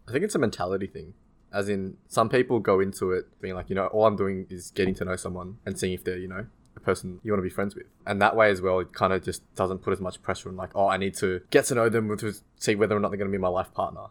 [0.07, 1.13] I think it's a mentality thing.
[1.51, 4.71] As in, some people go into it being like, you know, all I'm doing is
[4.71, 7.43] getting to know someone and seeing if they're, you know, a person you want to
[7.43, 7.87] be friends with.
[8.05, 10.55] And that way as well, it kind of just doesn't put as much pressure on,
[10.55, 13.17] like, oh, I need to get to know them to see whether or not they're
[13.17, 14.07] going to be my life partner.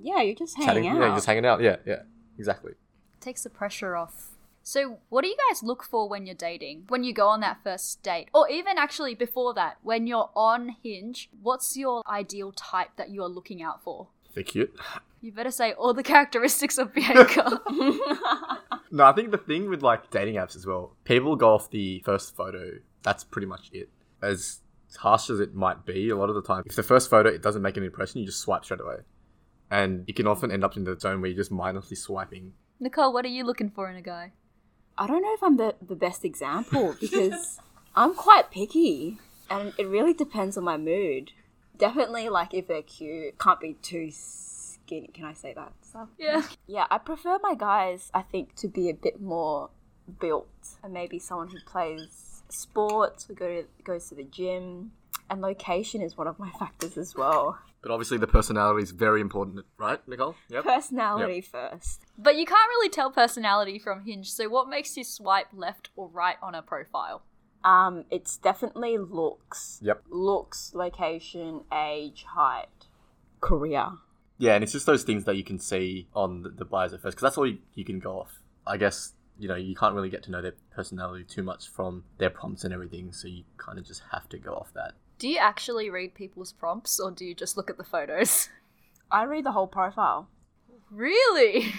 [0.00, 1.00] Yeah, you're just hanging Chatting, out.
[1.08, 1.60] yeah, just hanging out.
[1.60, 2.02] Yeah, yeah,
[2.38, 2.72] exactly.
[3.20, 4.30] takes the pressure off.
[4.62, 6.84] So, what do you guys look for when you're dating?
[6.88, 8.28] When you go on that first date?
[8.34, 13.22] Or even actually before that, when you're on Hinge, what's your ideal type that you
[13.22, 14.08] are looking out for?
[14.34, 14.74] They're cute.
[15.22, 17.60] You better say all the characteristics of Bianca.
[18.92, 22.00] No, I think the thing with like dating apps as well, people go off the
[22.04, 22.70] first photo.
[23.02, 23.88] That's pretty much it.
[24.22, 24.60] As
[24.98, 27.42] harsh as it might be, a lot of the time, if the first photo it
[27.42, 28.98] doesn't make an impression, you just swipe straight away,
[29.70, 32.52] and you can often end up in the zone where you're just mindlessly swiping.
[32.80, 34.32] Nicolle, what are you looking for in a guy?
[34.98, 37.58] I don't know if I'm the, the best example because
[37.94, 39.18] I'm quite picky
[39.50, 41.32] and it really depends on my mood.
[41.76, 45.08] Definitely, like, if they're cute, can't be too skinny.
[45.08, 46.08] Can I say that stuff?
[46.18, 46.42] Yeah.
[46.66, 49.70] Yeah, I prefer my guys, I think, to be a bit more
[50.20, 50.48] built
[50.82, 54.92] and maybe someone who plays sports, or go to, goes to the gym.
[55.28, 57.58] And location is one of my factors as well.
[57.82, 60.34] But obviously, the personality is very important, right, Nicolle?
[60.50, 60.64] Yep.
[60.64, 62.04] Personality first.
[62.18, 66.08] But you can't really tell personality from Hinge, so what makes you swipe left or
[66.08, 67.22] right on a profile?
[67.64, 69.80] Um, it's definitely looks.
[69.82, 70.04] Yep.
[70.10, 72.86] Looks, location, age, height,
[73.40, 73.90] career.
[74.38, 77.00] Yeah, and it's just those things that you can see on the, the bios at
[77.00, 78.40] first, because that's all you, you can go off.
[78.66, 82.04] I guess you know you can't really get to know their personality too much from
[82.18, 84.94] their prompts and everything, so you kind of just have to go off that.
[85.18, 88.48] Do you actually read people's prompts or do you just look at the photos?
[89.10, 90.28] I read the whole profile.
[90.90, 91.72] Really?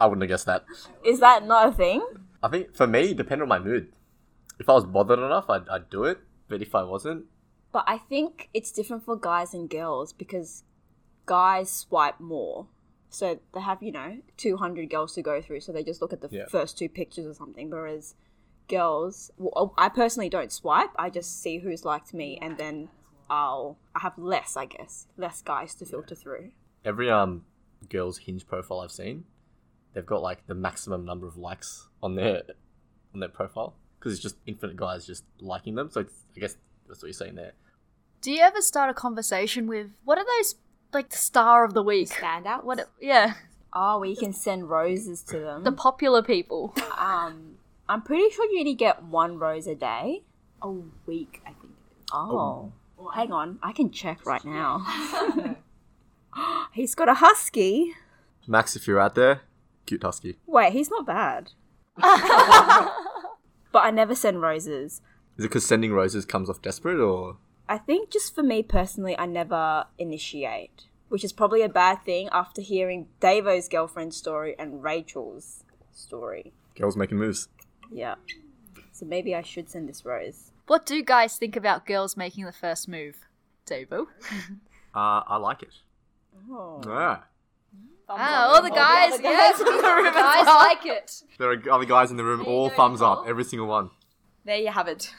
[0.00, 0.64] I wouldn't have guessed that.
[1.04, 2.04] Is that not a thing?
[2.42, 3.92] I think for me, it depended on my mood.
[4.58, 6.18] If I was bothered enough, I'd, I'd do it.
[6.48, 7.24] But if I wasn't,
[7.72, 10.62] But I think it's different for guys and girls because
[11.26, 12.66] guys swipe more.
[13.08, 16.20] So they have, you know, 200 girls to go through, so they just look at
[16.20, 16.46] the Yeah.
[16.50, 17.70] first two pictures or something.
[17.70, 18.14] Whereas
[18.68, 22.88] girls, well, I personally don't swipe, I just see who's liked me and then
[23.30, 26.50] I'll I have less, I guess, less guys to filter through.
[26.84, 27.44] Every um
[27.88, 29.24] girl's hinge profile I've seen,
[29.92, 32.42] they've got like the maximum number of likes on their
[33.14, 35.90] on their profile because it's just infinite guys just liking them.
[35.90, 36.56] So it's, I guess
[36.88, 37.52] that's what you're saying there.
[38.20, 40.56] Do you ever start a conversation with what are those
[40.92, 42.08] like the star of the week?
[42.10, 42.64] Standout.
[42.64, 42.88] What?
[43.00, 43.34] Yeah,
[43.76, 45.64] Oh, we can send roses to them.
[45.64, 46.74] the popular people.
[46.96, 47.56] um,
[47.88, 50.22] I'm pretty sure you only get one rose a day.
[50.62, 50.70] a
[51.06, 51.72] week, I think.
[52.12, 52.72] Oh,
[53.14, 54.84] hang on, I can check right now.
[56.72, 57.92] he's got a husky.
[58.46, 59.42] Max, if you're out there,
[59.86, 60.36] cute husky.
[60.46, 61.52] Wait, he's not bad.
[61.96, 62.04] but
[63.84, 65.00] I never send roses.
[65.36, 67.38] Is it because sending roses comes off desperate or?
[67.68, 72.28] I think just for me personally, I never initiate, which is probably a bad thing
[72.30, 76.52] after hearing Davo's girlfriend story and Rachel's story.
[76.76, 77.48] Girls making moves.
[77.94, 78.16] Yeah.
[78.92, 80.50] So maybe I should send this rose.
[80.66, 83.16] What do guys think about girls making the first move?
[83.66, 84.06] Davo.
[84.96, 85.74] Uh, I like it.
[86.48, 86.80] Oh.
[86.86, 87.24] Ah.
[88.08, 91.22] Ah, all the guys, the yes, guys like it.
[91.36, 93.90] There are other guys in the room, all thumbs up, every single one.
[94.44, 95.12] There you have it.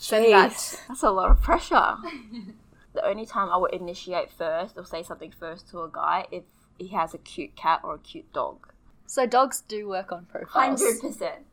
[0.00, 1.94] Jeez, that's a lot of pressure.
[2.92, 6.42] the only time I would initiate first or say something first to a guy if
[6.76, 8.72] he has a cute cat or a cute dog.
[9.06, 10.82] So dogs do work on profiles.
[11.00, 11.44] percent.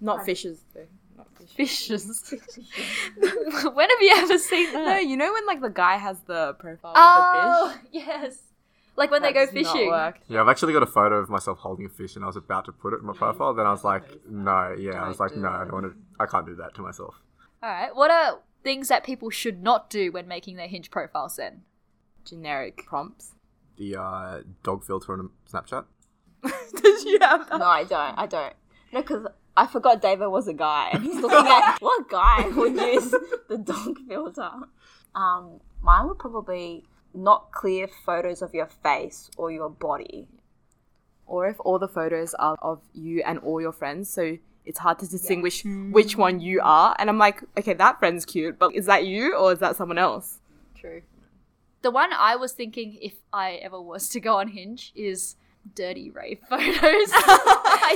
[0.00, 0.86] Not fishes though.
[1.16, 1.54] Not fishes.
[1.56, 2.34] Fishes.
[3.74, 4.84] when have you ever seen that?
[4.84, 8.04] No, you know when like the guy has the profile oh, of the fish.
[8.06, 8.38] yes.
[8.96, 9.88] Like when That they go fishing.
[10.28, 12.64] Yeah, I've actually got a photo of myself holding a fish, and I was about
[12.64, 13.52] to put it in my profile.
[13.52, 15.94] Then I was like, no, yeah, I was like, no, I don't want to.
[16.18, 17.14] I can't do that to myself.
[17.62, 17.94] All right.
[17.94, 21.36] What are things that people should not do when making their Hinge profiles?
[21.36, 21.62] Then
[22.24, 23.34] Generic prompts.
[23.76, 25.84] The uh, dog filter on Snapchat.
[26.42, 27.58] Did you have that?
[27.58, 28.18] No, I don't.
[28.18, 28.54] I don't.
[28.92, 32.76] No, because I forgot David was a guy, and he's looking at what guy would
[32.76, 33.14] use
[33.48, 34.50] the dog filter.
[35.14, 40.28] Um, mine would probably not clear photos of your face or your body.
[41.26, 44.98] Or if all the photos are of you and all your friends, so it's hard
[44.98, 46.94] to distinguish which one you are.
[46.98, 49.98] And I'm like, okay, that friend's cute, but is that you or is that someone
[49.98, 50.40] else?
[50.76, 51.02] true.
[51.82, 55.36] The one I was thinking if I ever was to go on Hinge is
[55.74, 56.72] dirty rave photos.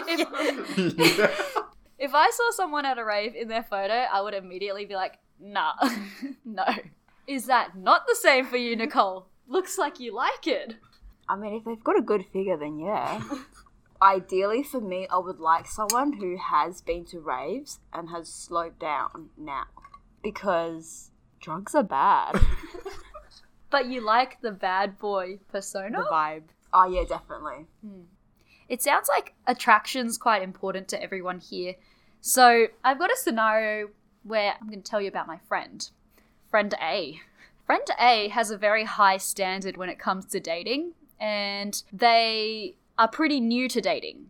[0.09, 1.57] if,
[1.99, 5.19] if I saw someone at a rave in their photo, I would immediately be like,
[5.41, 5.73] nah,
[6.45, 6.65] no.
[7.27, 9.27] Is that not the same for you, Nicolle?
[9.47, 10.77] Looks like you like it.
[11.29, 13.23] I mean, if they've got a good figure, then yeah.
[14.03, 18.79] Ideally, for me, I would like someone who has been to raves and has slowed
[18.79, 19.67] down now.
[20.23, 22.41] Because drugs are bad.
[23.71, 25.99] But you like the bad boy persona?
[25.99, 26.43] The vibe.
[26.73, 27.67] Oh, yeah, definitely.
[27.85, 28.03] Hmm.
[28.69, 31.75] It sounds like attraction's quite important to everyone here.
[32.21, 33.89] So I've got a scenario
[34.23, 35.89] where I'm going to tell you about my friend.
[36.51, 37.21] Friend A.
[37.67, 43.09] Friend A has a very high standard when it comes to dating, and they are
[43.09, 44.27] pretty new to dating.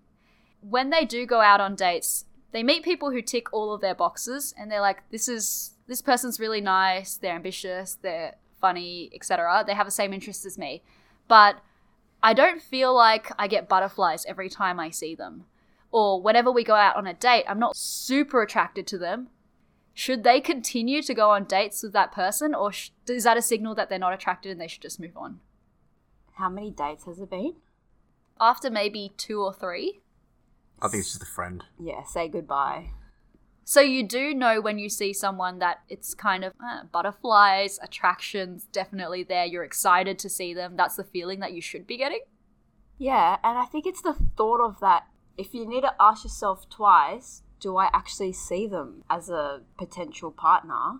[0.60, 3.94] When they do go out on dates, they meet people who tick all of their
[3.94, 7.16] boxes, and they're like, "This is this person's really nice.
[7.16, 7.96] They're ambitious.
[8.00, 9.64] They're funny, etc.
[9.66, 10.82] They have the same interests as me,
[11.26, 11.60] but
[12.22, 15.44] I don't feel like I get butterflies every time I see them.
[15.90, 19.28] Or whenever we go out on a date, I'm not super attracted to them.
[19.94, 23.42] Should they continue to go on dates with that person, or sh- is that a
[23.42, 25.40] signal that they're not attracted and they should just move on?
[26.34, 27.56] How many dates has it been?
[28.40, 30.00] After maybe two or three.
[30.80, 31.64] I think it's just a friend.
[31.78, 32.90] Yeah, say goodbye.
[33.64, 38.66] So you do know when you see someone that it's kind of uh, butterflies, attractions
[38.72, 39.44] definitely there.
[39.44, 40.76] You're excited to see them.
[40.76, 42.20] That's the feeling that you should be getting.
[42.98, 45.04] Yeah, and I think it's the thought of that.
[45.38, 50.30] If you need to ask yourself twice, do I actually see them as a potential
[50.30, 50.98] partner?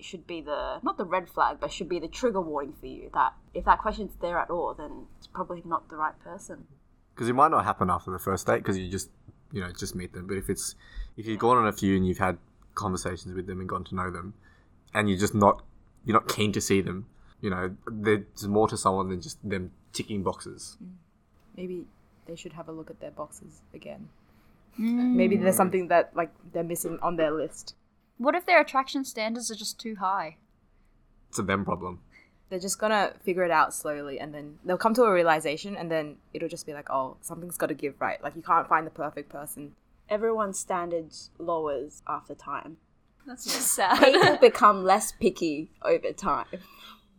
[0.00, 3.10] Should be the not the red flag, but should be the trigger warning for you
[3.14, 6.66] that if that question's there at all, then it's probably not the right person.
[7.14, 9.10] Because it might not happen after the first date because you just,
[9.52, 10.26] you know, just meet them.
[10.26, 10.74] But if it's,
[11.16, 12.38] if you've gone on a few and you've had
[12.74, 14.34] conversations with them and gotten to know them,
[14.92, 15.62] and you're just not,
[16.04, 17.06] you're not keen to see them,
[17.40, 20.78] you know, there's more to someone than just them ticking boxes.
[20.82, 20.94] Mm.
[21.56, 21.86] Maybe
[22.26, 24.08] they should have a look at their boxes again.
[24.78, 25.14] Mm.
[25.14, 27.74] Maybe there's something that like they're missing on their list.
[28.18, 30.36] What if their attraction standards are just too high?
[31.28, 32.00] It's a them problem.
[32.48, 35.90] They're just gonna figure it out slowly, and then they'll come to a realization, and
[35.90, 38.22] then it'll just be like, oh, something's got to give right.
[38.22, 39.74] Like you can't find the perfect person.
[40.08, 42.76] Everyone's standards lowers after time.
[43.26, 43.98] That's just sad.
[43.98, 46.46] People become less picky over time.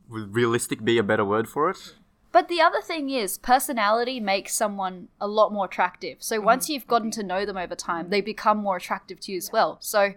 [0.09, 1.95] Would realistic be a better word for it?
[2.31, 6.17] But the other thing is, personality makes someone a lot more attractive.
[6.19, 6.45] So mm-hmm.
[6.45, 9.51] once you've gotten to know them over time, they become more attractive to you as
[9.51, 9.77] well.
[9.79, 10.13] So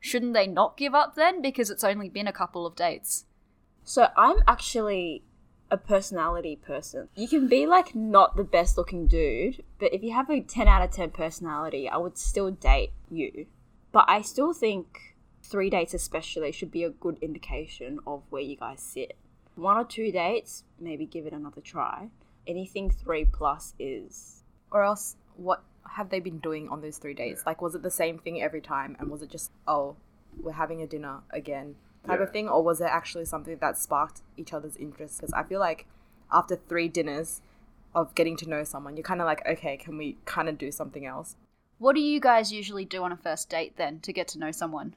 [0.00, 1.40] shouldn't they not give up then?
[1.40, 3.26] Because it's only been a couple of dates.
[3.84, 5.22] So I'm actually
[5.72, 7.08] a personality person.
[7.16, 10.68] You can be like not the best looking dude, but if you have a 10
[10.68, 13.46] out of 10 personality, I would still date you.
[13.90, 18.56] But I still think three dates, especially, should be a good indication of where you
[18.56, 19.16] guys sit.
[19.54, 22.10] One or two dates, maybe give it another try.
[22.46, 24.42] Anything three plus is.
[24.70, 25.62] Or else, what
[25.96, 27.44] have they been doing on those three days?
[27.46, 28.94] Like, was it the same thing every time?
[29.00, 29.96] And was it just, oh,
[30.38, 32.24] we're having a dinner again type Yeah.
[32.24, 32.48] of thing?
[32.48, 35.18] Or was it actually something that sparked each other's interest?
[35.20, 35.86] Because I feel like
[36.30, 37.42] after three dinners
[37.94, 40.72] of getting to know someone, you're kind of like, okay, can we kind of do
[40.72, 41.36] something else?
[41.78, 44.50] What do you guys usually do on a first date then to get to know
[44.52, 44.94] someone?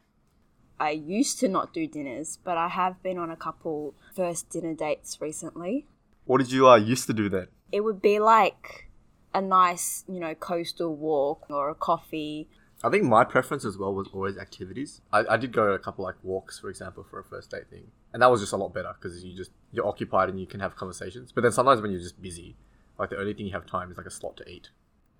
[0.79, 4.73] I used to not do dinners, but I have been on a couple first dinner
[4.73, 5.87] dates recently.
[6.25, 7.47] What did you uh, used to do then?
[7.71, 8.89] It would be like
[9.33, 12.47] a nice, you know, coastal walk or a coffee.
[12.83, 15.01] I think my preference as well was always activities.
[15.11, 17.87] I, I did go a couple like walks, for example, for a first date thing,
[18.13, 20.59] and that was just a lot better because you just you're occupied and you can
[20.59, 21.31] have conversations.
[21.31, 22.55] But then sometimes when you're just busy,
[22.99, 24.69] like the only thing you have time is like a slot to eat.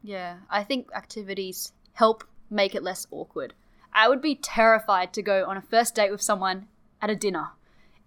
[0.03, 3.53] Yeah, I think activities help make it less awkward.
[3.93, 6.67] I would be terrified to go on a first date with someone
[7.01, 7.51] at a dinner.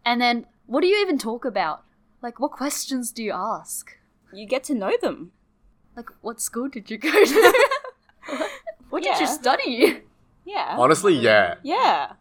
[0.04, 1.82] And then, what do you even talk about?
[2.22, 3.96] Like, what questions do you ask?
[4.32, 5.32] You get to know them.
[5.96, 7.68] Like, what school did you go to?
[8.90, 10.02] what did you study?
[10.44, 10.76] Yeah.
[10.78, 11.56] Honestly, yeah.
[11.62, 12.12] Yeah.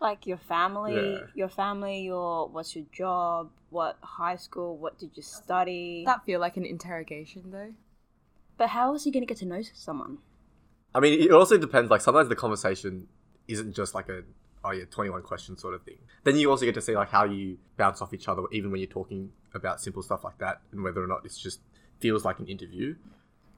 [0.00, 1.26] Like your family, Yeah.
[1.36, 6.02] your family, your what's your job, what high school, what did you study?
[6.04, 7.72] That feel like an interrogation though.
[8.58, 10.18] but how else are you going to get to know someone?
[10.96, 11.88] I mean, it also depends.
[11.88, 13.06] Like sometimes the conversation
[13.46, 14.22] isn't just like a
[14.64, 15.98] oh yeah, twenty one question sort of thing.
[16.24, 18.80] Then you also get to see like how you bounce off each other, even when
[18.80, 21.60] you're talking about simple stuff like that, and whether or not it's just
[22.00, 22.96] feels like an interview.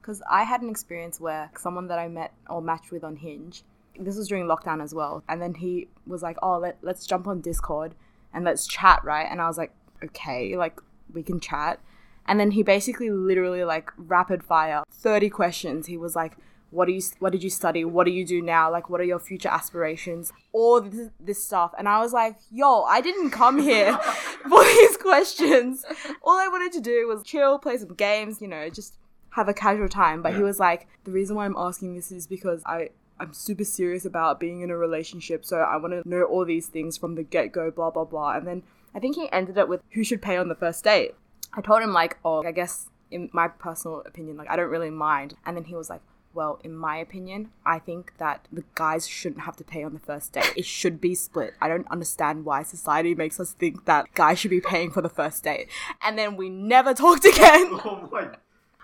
[0.00, 3.62] Because I had an experience where someone that I met or matched with on Hinge,
[3.98, 7.26] this was during lockdown as well, and then he was like, "Oh, let, let's jump
[7.26, 7.94] on Discord
[8.32, 10.80] and let's chat, right?" And I was like, "Okay, like
[11.12, 11.80] we can chat."
[12.26, 15.86] And then he basically, literally, like rapid fire, thirty questions.
[15.86, 16.36] He was like,
[16.70, 17.02] "What do you?
[17.18, 17.84] What did you study?
[17.84, 18.70] What do you do now?
[18.70, 20.32] Like, what are your future aspirations?
[20.52, 23.96] All this, this stuff." And I was like, "Yo, I didn't come here
[24.48, 25.84] for these questions.
[26.22, 28.96] All I wanted to do was chill, play some games, you know, just."
[29.38, 32.26] Have a casual time but he was like the reason why i'm asking this is
[32.26, 32.88] because i
[33.20, 36.66] i'm super serious about being in a relationship so i want to know all these
[36.66, 38.62] things from the get-go blah blah blah and then
[38.94, 41.14] i think he ended it with who should pay on the first date
[41.54, 44.90] i told him like oh i guess in my personal opinion like i don't really
[44.90, 46.02] mind and then he was like
[46.34, 49.98] well, in my opinion, I think that the guys shouldn't have to pay on the
[49.98, 50.52] first date.
[50.56, 51.54] It should be split.
[51.60, 55.08] I don't understand why society makes us think that guys should be paying for the
[55.08, 55.68] first date.
[56.00, 57.80] And then we never talked again.
[57.84, 58.28] Oh my.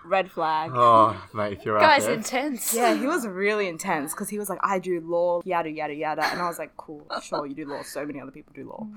[0.05, 0.71] Red flag.
[0.73, 2.73] Oh mate, if you're out Guys, there, intense.
[2.73, 6.25] Yeah, he was really intense because he was like, I do law, yada, yada, yada.
[6.25, 7.81] And I was like, cool, sure, you do law.
[7.83, 8.87] So many other people do law.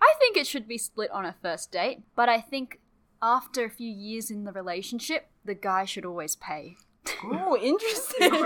[0.00, 2.80] I think it should be split on a first date, but I think
[3.22, 6.76] after a few years in the relationship, the guy should always pay.
[7.24, 8.30] Oh, interesting.
[8.30, 8.38] Say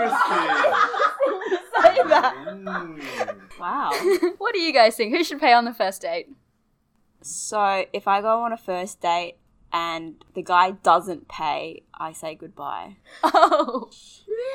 [2.07, 2.33] that.
[2.35, 2.99] Hmm.
[3.59, 3.91] Wow.
[4.37, 5.15] what do you guys think?
[5.15, 6.27] Who should pay on the first date?
[7.21, 9.37] So if I go on a first date
[9.71, 12.97] and the guy doesn't pay, I say goodbye.
[13.23, 13.89] Oh.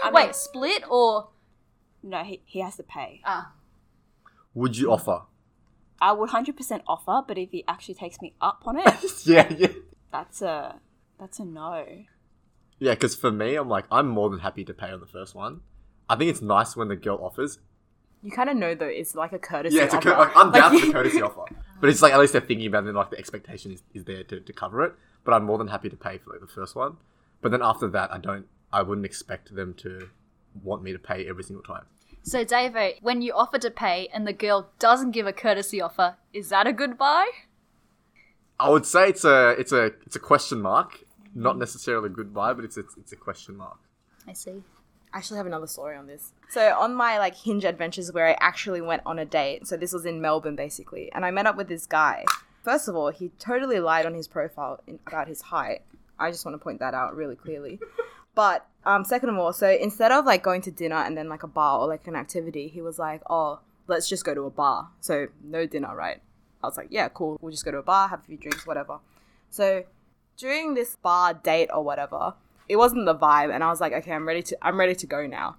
[0.04, 1.28] I mean, Wait, split or
[2.02, 3.20] no, he, he has to pay.
[3.24, 3.52] ah?
[4.54, 5.22] Would you offer?
[6.00, 9.52] I would hundred percent offer, but if he actually takes me up on it, Yeah,
[9.56, 9.68] yeah.
[10.10, 10.80] that's a
[11.18, 11.86] that's a no.
[12.78, 15.34] Yeah, because for me, I'm like, I'm more than happy to pay on the first
[15.36, 15.60] one.
[16.08, 17.60] I think it's nice when the girl offers.
[18.22, 19.76] You kind of know though, it's like a courtesy.
[19.76, 21.44] Yeah, it's a cur- like, I'm down Like, for the courtesy offer.
[21.82, 24.04] But it's like, at least they're thinking about it and like the expectation is, is
[24.04, 24.94] there to, to cover it.
[25.24, 26.96] But I'm more than happy to pay for like the first one.
[27.40, 30.08] But then after that, I don't, I wouldn't expect them to
[30.62, 31.86] want me to pay every single time.
[32.22, 36.18] So, Davo, when you offer to pay and the girl doesn't give a courtesy offer,
[36.32, 37.30] is that a goodbye?
[38.60, 41.00] I would say it's a, it's a, it's a question mark.
[41.34, 43.78] Not necessarily a goodbye, but it's a, it's a question mark.
[44.28, 44.62] I see.
[45.12, 46.32] I actually have another story on this.
[46.48, 49.66] So on my like Hinge adventures where I actually went on a date.
[49.66, 52.24] So this was in Melbourne basically, and I met up with this guy.
[52.62, 55.82] First of all, he totally lied on his profile in, about his height.
[56.18, 57.80] I just want to point that out really clearly.
[58.34, 61.42] But um, second of all, so instead of like going to dinner and then like
[61.42, 64.50] a bar or like an activity, he was like, "Oh, let's just go to a
[64.50, 66.20] bar." So no dinner, right?
[66.62, 67.38] I was like, "Yeah, cool.
[67.40, 69.00] We'll just go to a bar, have a few drinks, whatever."
[69.50, 69.84] So
[70.36, 72.34] during this bar date or whatever,
[72.68, 74.58] it wasn't the vibe, and I was like, "Okay, I'm ready to.
[74.62, 75.56] I'm ready to go now."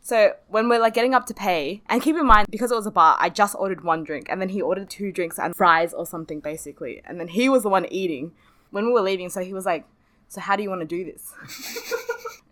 [0.00, 2.86] So when we're like getting up to pay, and keep in mind because it was
[2.86, 5.94] a bar, I just ordered one drink, and then he ordered two drinks and fries
[5.94, 8.32] or something basically, and then he was the one eating.
[8.70, 9.86] When we were leaving, so he was like,
[10.28, 11.32] "So how do you want to do this?"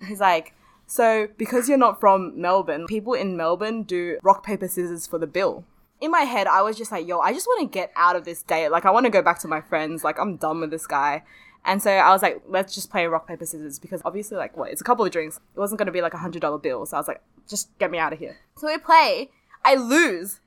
[0.09, 0.55] He's like,
[0.87, 5.27] "So because you're not from Melbourne, people in Melbourne do rock paper scissors for the
[5.27, 5.65] bill."
[6.03, 8.25] in my head, I was just like, yo, I just want to get out of
[8.25, 8.71] this date.
[8.71, 10.03] Like, I want to go back to my friends.
[10.03, 11.23] Like, I'm done with this guy.
[11.65, 14.71] And so I was like, let's just play rock, paper, scissors because obviously, like, what?
[14.71, 15.39] It's a couple of drinks.
[15.55, 16.87] It wasn't going to be like a $100 bill.
[16.87, 18.37] So I was like, just get me out of here.
[18.57, 19.31] So we play.
[19.65, 20.41] I lose.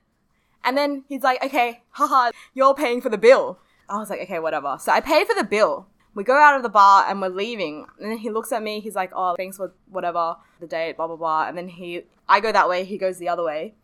[0.63, 3.59] And then he's like, okay, haha, you're paying for the bill.
[3.87, 4.77] I was like, okay, whatever.
[4.79, 5.87] So I pay for the bill.
[6.15, 7.85] We go out of the bar and we're leaving.
[7.99, 8.79] And then he looks at me.
[8.79, 11.47] He's like, oh, thanks for whatever, the date, blah, blah, blah.
[11.47, 12.83] And then he, I go that way.
[12.83, 13.75] He goes the other way.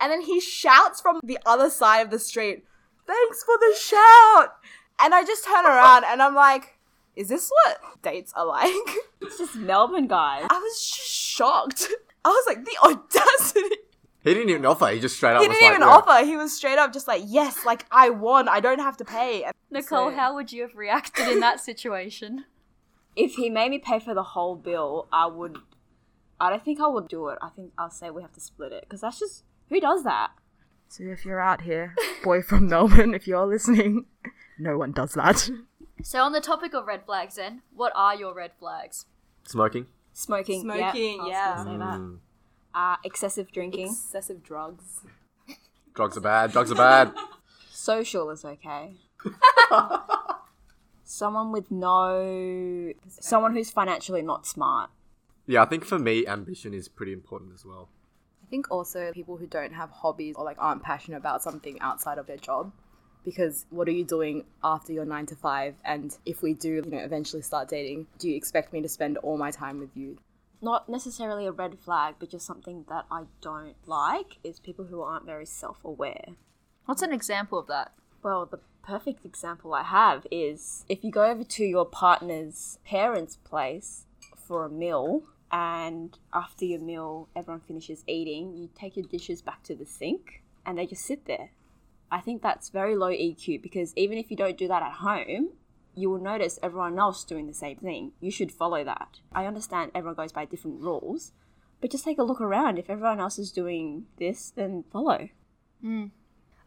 [0.00, 2.64] And then he shouts from the other side of the street,
[3.06, 4.56] thanks for the shout.
[4.98, 6.78] And I just turn around and I'm like,
[7.14, 8.70] is this what dates are like?
[9.22, 10.46] It's just Melbourne guys.
[10.48, 11.88] I was just shocked.
[12.24, 13.76] I was like, the audacity.
[14.22, 14.88] He didn't even offer.
[14.88, 15.94] He just straight up He was didn't like, even yeah.
[15.94, 16.24] offer.
[16.24, 18.48] He was straight up just like, yes, like I won.
[18.48, 19.42] I don't have to pay.
[19.44, 22.44] And Nicolle, so- how would you have reacted in that situation?
[23.16, 25.58] If he made me pay for the whole bill, I would.
[26.38, 27.38] I don't think I would do it.
[27.42, 30.30] I think I'll say we have to split it because that's just who does that.
[30.88, 34.04] So if you're out here, boy from Melbourne, if you're listening,
[34.58, 35.50] no one does that.
[36.02, 39.06] So, on the topic of red flags, then, what are your red flags?
[39.44, 39.86] Smoking.
[40.12, 41.54] Smoking, Smoking, I yeah.
[41.56, 41.98] gonna say that.
[41.98, 42.18] Mm.
[42.74, 45.00] Uh, excessive drinking, Excessive drugs.
[45.94, 46.52] Drugs are bad.
[46.52, 47.14] Drugs are bad.
[47.70, 48.92] social is okay.
[51.04, 54.90] Someone with no, someone who's financially not smart.
[55.46, 57.88] Yeah, I think for me, ambition is pretty important as well.
[58.42, 62.18] I think also people who don't have hobbies or like aren't passionate about something outside
[62.18, 62.72] of their job.
[63.26, 65.74] Because what are you doing after your nine to five?
[65.84, 69.18] And if we do, you know, eventually start dating, do you expect me to spend
[69.18, 70.16] all my time with you?
[70.62, 75.02] Not necessarily a red flag, but just something that I don't like is people who
[75.02, 76.36] aren't very self-aware.
[76.86, 77.92] What's an example of that?
[78.22, 83.36] Well, the perfect example I have is if you go over to your partner's parents'
[83.44, 84.06] place
[84.36, 89.62] for a meal, and after your meal, everyone finishes eating, you take your dishes back
[89.64, 91.50] to the sink and they just sit there.
[92.10, 95.50] I think that's very low EQ because even if you don't do that at home,
[95.94, 98.12] you will notice everyone else doing the same thing.
[98.20, 99.20] You should follow that.
[99.32, 101.32] I understand everyone goes by different rules,
[101.80, 102.78] but just take a look around.
[102.78, 105.28] If everyone else is doing this, then follow.
[105.80, 106.06] Hmm.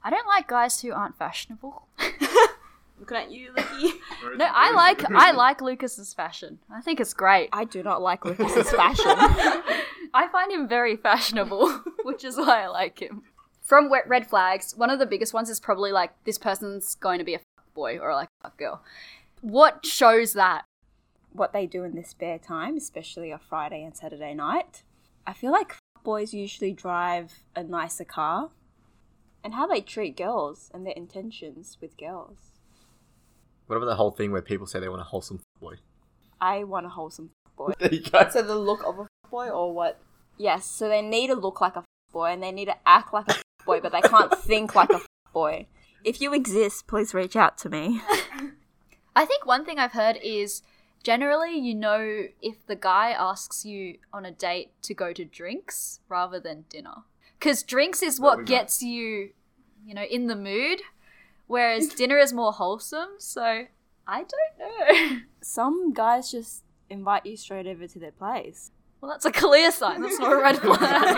[0.04, 1.88] I don't like guys who aren't fashionable.
[3.00, 3.92] Looking at you, Licky.
[4.38, 6.60] No, I like I like Lucas's fashion.
[6.70, 7.50] I think it's great.
[7.54, 9.06] I do not like Lucas's fashion.
[10.14, 11.70] I find him very fashionable,
[12.04, 13.24] which is why I like him.
[13.70, 17.20] From wet red flags, one of the biggest ones is probably like this person's going
[17.20, 17.42] to be a
[17.76, 18.84] boy or like a girl.
[19.42, 20.66] What shows that?
[21.32, 24.84] what they do in their spare time, especially a Friday and Saturday night.
[25.26, 28.50] I feel like boys usually drive a nicer car
[29.44, 32.52] and how they treat girls and their intentions with girls.
[33.68, 35.76] What about the whole thing where people say they want a wholesome boy?
[36.42, 37.74] I want a wholesome boy.
[37.80, 38.28] There you go.
[38.30, 40.00] so the look of a boy or what?
[40.38, 43.30] Yes, so they need to look like a boy and they need to act like
[43.30, 43.36] a
[43.70, 45.02] boy, but they can't think like a
[45.34, 45.68] boy.
[46.04, 48.02] If you exist, please reach out to me.
[49.16, 50.62] I think one thing I've heard is
[51.04, 56.00] generally you know if the guy asks you on a date to go to drinks
[56.10, 57.04] rather than dinner.
[57.38, 59.30] Because drinks is what gets you,
[59.86, 60.82] you know, in the mood,
[61.48, 63.12] whereas dinner is more wholesome.
[63.18, 63.66] So
[64.08, 65.20] I don't know.
[65.42, 68.72] Some guys just invite you straight over to their place.
[69.02, 70.02] Well, that's a clear sign.
[70.02, 71.18] That's not a red flag.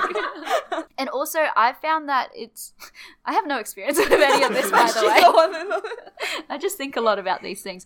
[0.98, 2.74] and also, I found that it's.
[3.26, 5.02] I have no experience with any of this, by the
[6.34, 6.42] way.
[6.50, 7.86] I just think a lot about these things.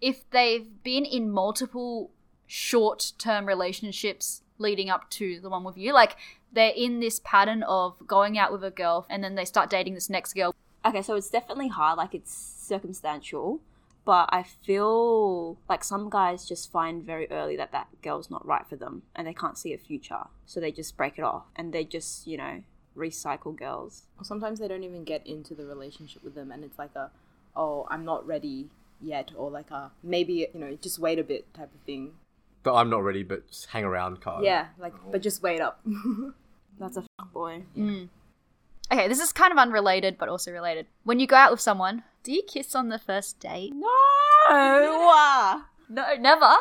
[0.00, 2.10] If they've been in multiple
[2.46, 6.16] short term relationships leading up to the one with you, like
[6.52, 9.94] they're in this pattern of going out with a girl and then they start dating
[9.94, 10.54] this next girl.
[10.84, 13.60] Okay, so it's definitely hard, like it's circumstantial,
[14.04, 18.66] but I feel like some guys just find very early that that girl's not right
[18.66, 20.26] for them and they can't see a future.
[20.46, 22.62] So they just break it off and they just, you know,
[22.96, 24.02] recycle girls.
[24.22, 27.10] Sometimes they don't even get into the relationship with them, and it's like a,
[27.56, 28.68] oh, I'm not ready
[29.00, 32.12] yet, or like a maybe you know just wait a bit type of thing.
[32.62, 34.44] But I'm not ready, but just hang around card.
[34.44, 35.80] Yeah, like but just wait up.
[36.78, 37.62] That's a fuck boy.
[37.76, 38.08] Mm.
[38.92, 40.86] Okay, this is kind of unrelated, but also related.
[41.04, 43.72] When you go out with someone, do you kiss on the first date?
[43.74, 45.62] No!
[45.88, 46.54] No, never.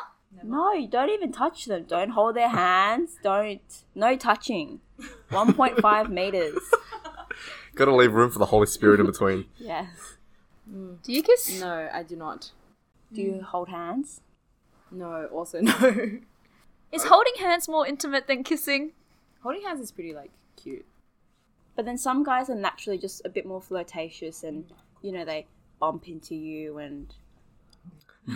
[0.43, 1.84] No, don't even touch them.
[1.84, 3.18] Don't hold their hands.
[3.24, 3.62] Don't.
[3.95, 4.80] No touching.
[5.32, 6.60] 1.5 meters.
[7.76, 9.45] Gotta leave room for the Holy Spirit in between.
[9.57, 10.16] Yes.
[10.72, 11.60] Do you kiss?
[11.60, 12.51] no, I do not.
[13.12, 14.22] Do you hold hands?
[14.91, 15.74] No, also no.
[16.91, 18.91] Is holding hands more intimate than kissing?
[19.41, 20.86] Holding hands is pretty like cute.
[21.76, 24.66] But then some guys are naturally just a bit more flirtatious and,
[25.01, 25.47] you know, they
[25.79, 27.13] bump into you and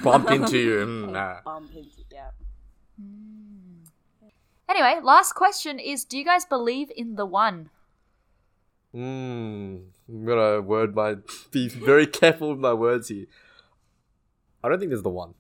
[0.01, 0.86] Bump into you.
[0.86, 1.41] Mm, nah.
[1.45, 2.30] bump into, yeah.
[4.68, 7.70] Anyway, last question is do you guys believe in the one?
[8.91, 9.78] Hmm.
[10.07, 11.18] I'm gonna word my
[11.51, 13.26] be very careful with my words here.
[14.64, 15.34] I don't think there's the one.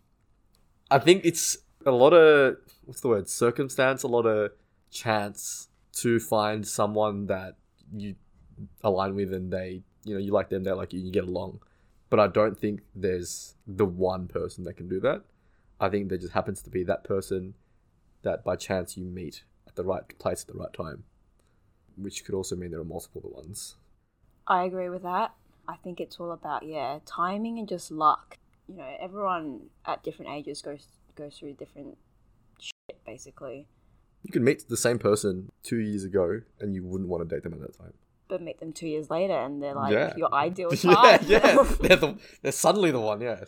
[0.91, 3.29] I think it's a lot of what's the word?
[3.29, 4.51] Circumstance, a lot of
[4.91, 7.55] chance to find someone that
[7.95, 8.15] you
[8.83, 11.59] align with and they you know, you like them, they like you, you get along.
[12.09, 15.23] But I don't think there's the one person that can do that.
[15.79, 17.55] I think there just happens to be that person
[18.21, 21.03] that by chance you meet at the right place at the right time.
[21.95, 23.75] Which could also mean there are multiple ones.
[24.47, 25.33] I agree with that.
[25.67, 28.37] I think it's all about yeah, timing and just luck.
[28.67, 31.97] You know, everyone at different ages goes goes through different
[32.59, 33.67] shit basically.
[34.23, 37.43] You could meet the same person two years ago and you wouldn't want to date
[37.43, 37.93] them at that time.
[38.33, 40.15] But meet them two years later and they're like Yeah.
[40.17, 41.63] your ideal yeah, yeah.
[41.79, 43.43] They're, the, they're suddenly the one, yeah.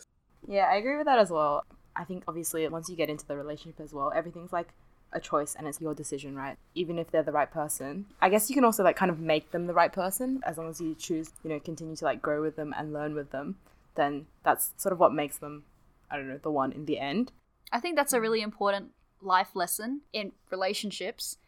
[0.46, 1.64] Yeah, I agree with that as well.
[1.96, 4.68] I think obviously once you get into the relationship as well, everything's like
[5.12, 6.56] a choice and it's your decision, right?
[6.76, 8.06] Even if they're the right person.
[8.22, 10.68] I guess you can also like kind of make them the right person as long
[10.68, 13.56] as you choose, you know, continue to like grow with them and learn with them,
[13.96, 15.64] then that's sort of what makes them
[16.12, 17.32] I don't know, the one in the end.
[17.72, 21.38] I think that's a really important life lesson in relationships.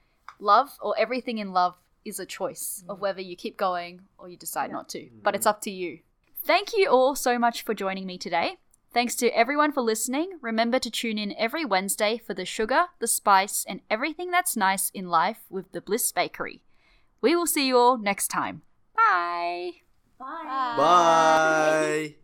[0.40, 3.00] Love or everything in love is a choice of mm.
[3.00, 5.08] whether you keep going or you decide not to.
[5.22, 5.50] But it's mm.
[5.50, 6.00] up to you.
[6.44, 8.58] Thank you all so much for joining me today.
[8.92, 10.38] Thanks to everyone for listening.
[10.40, 14.90] Remember to tune in every Wednesday for the sugar, the spice, and everything that's nice
[14.90, 16.62] in life with the Bliss Bakery.
[17.20, 18.62] We will see you all next time.
[18.96, 19.72] Bye.
[20.18, 20.74] Bye.
[20.76, 22.14] Bye.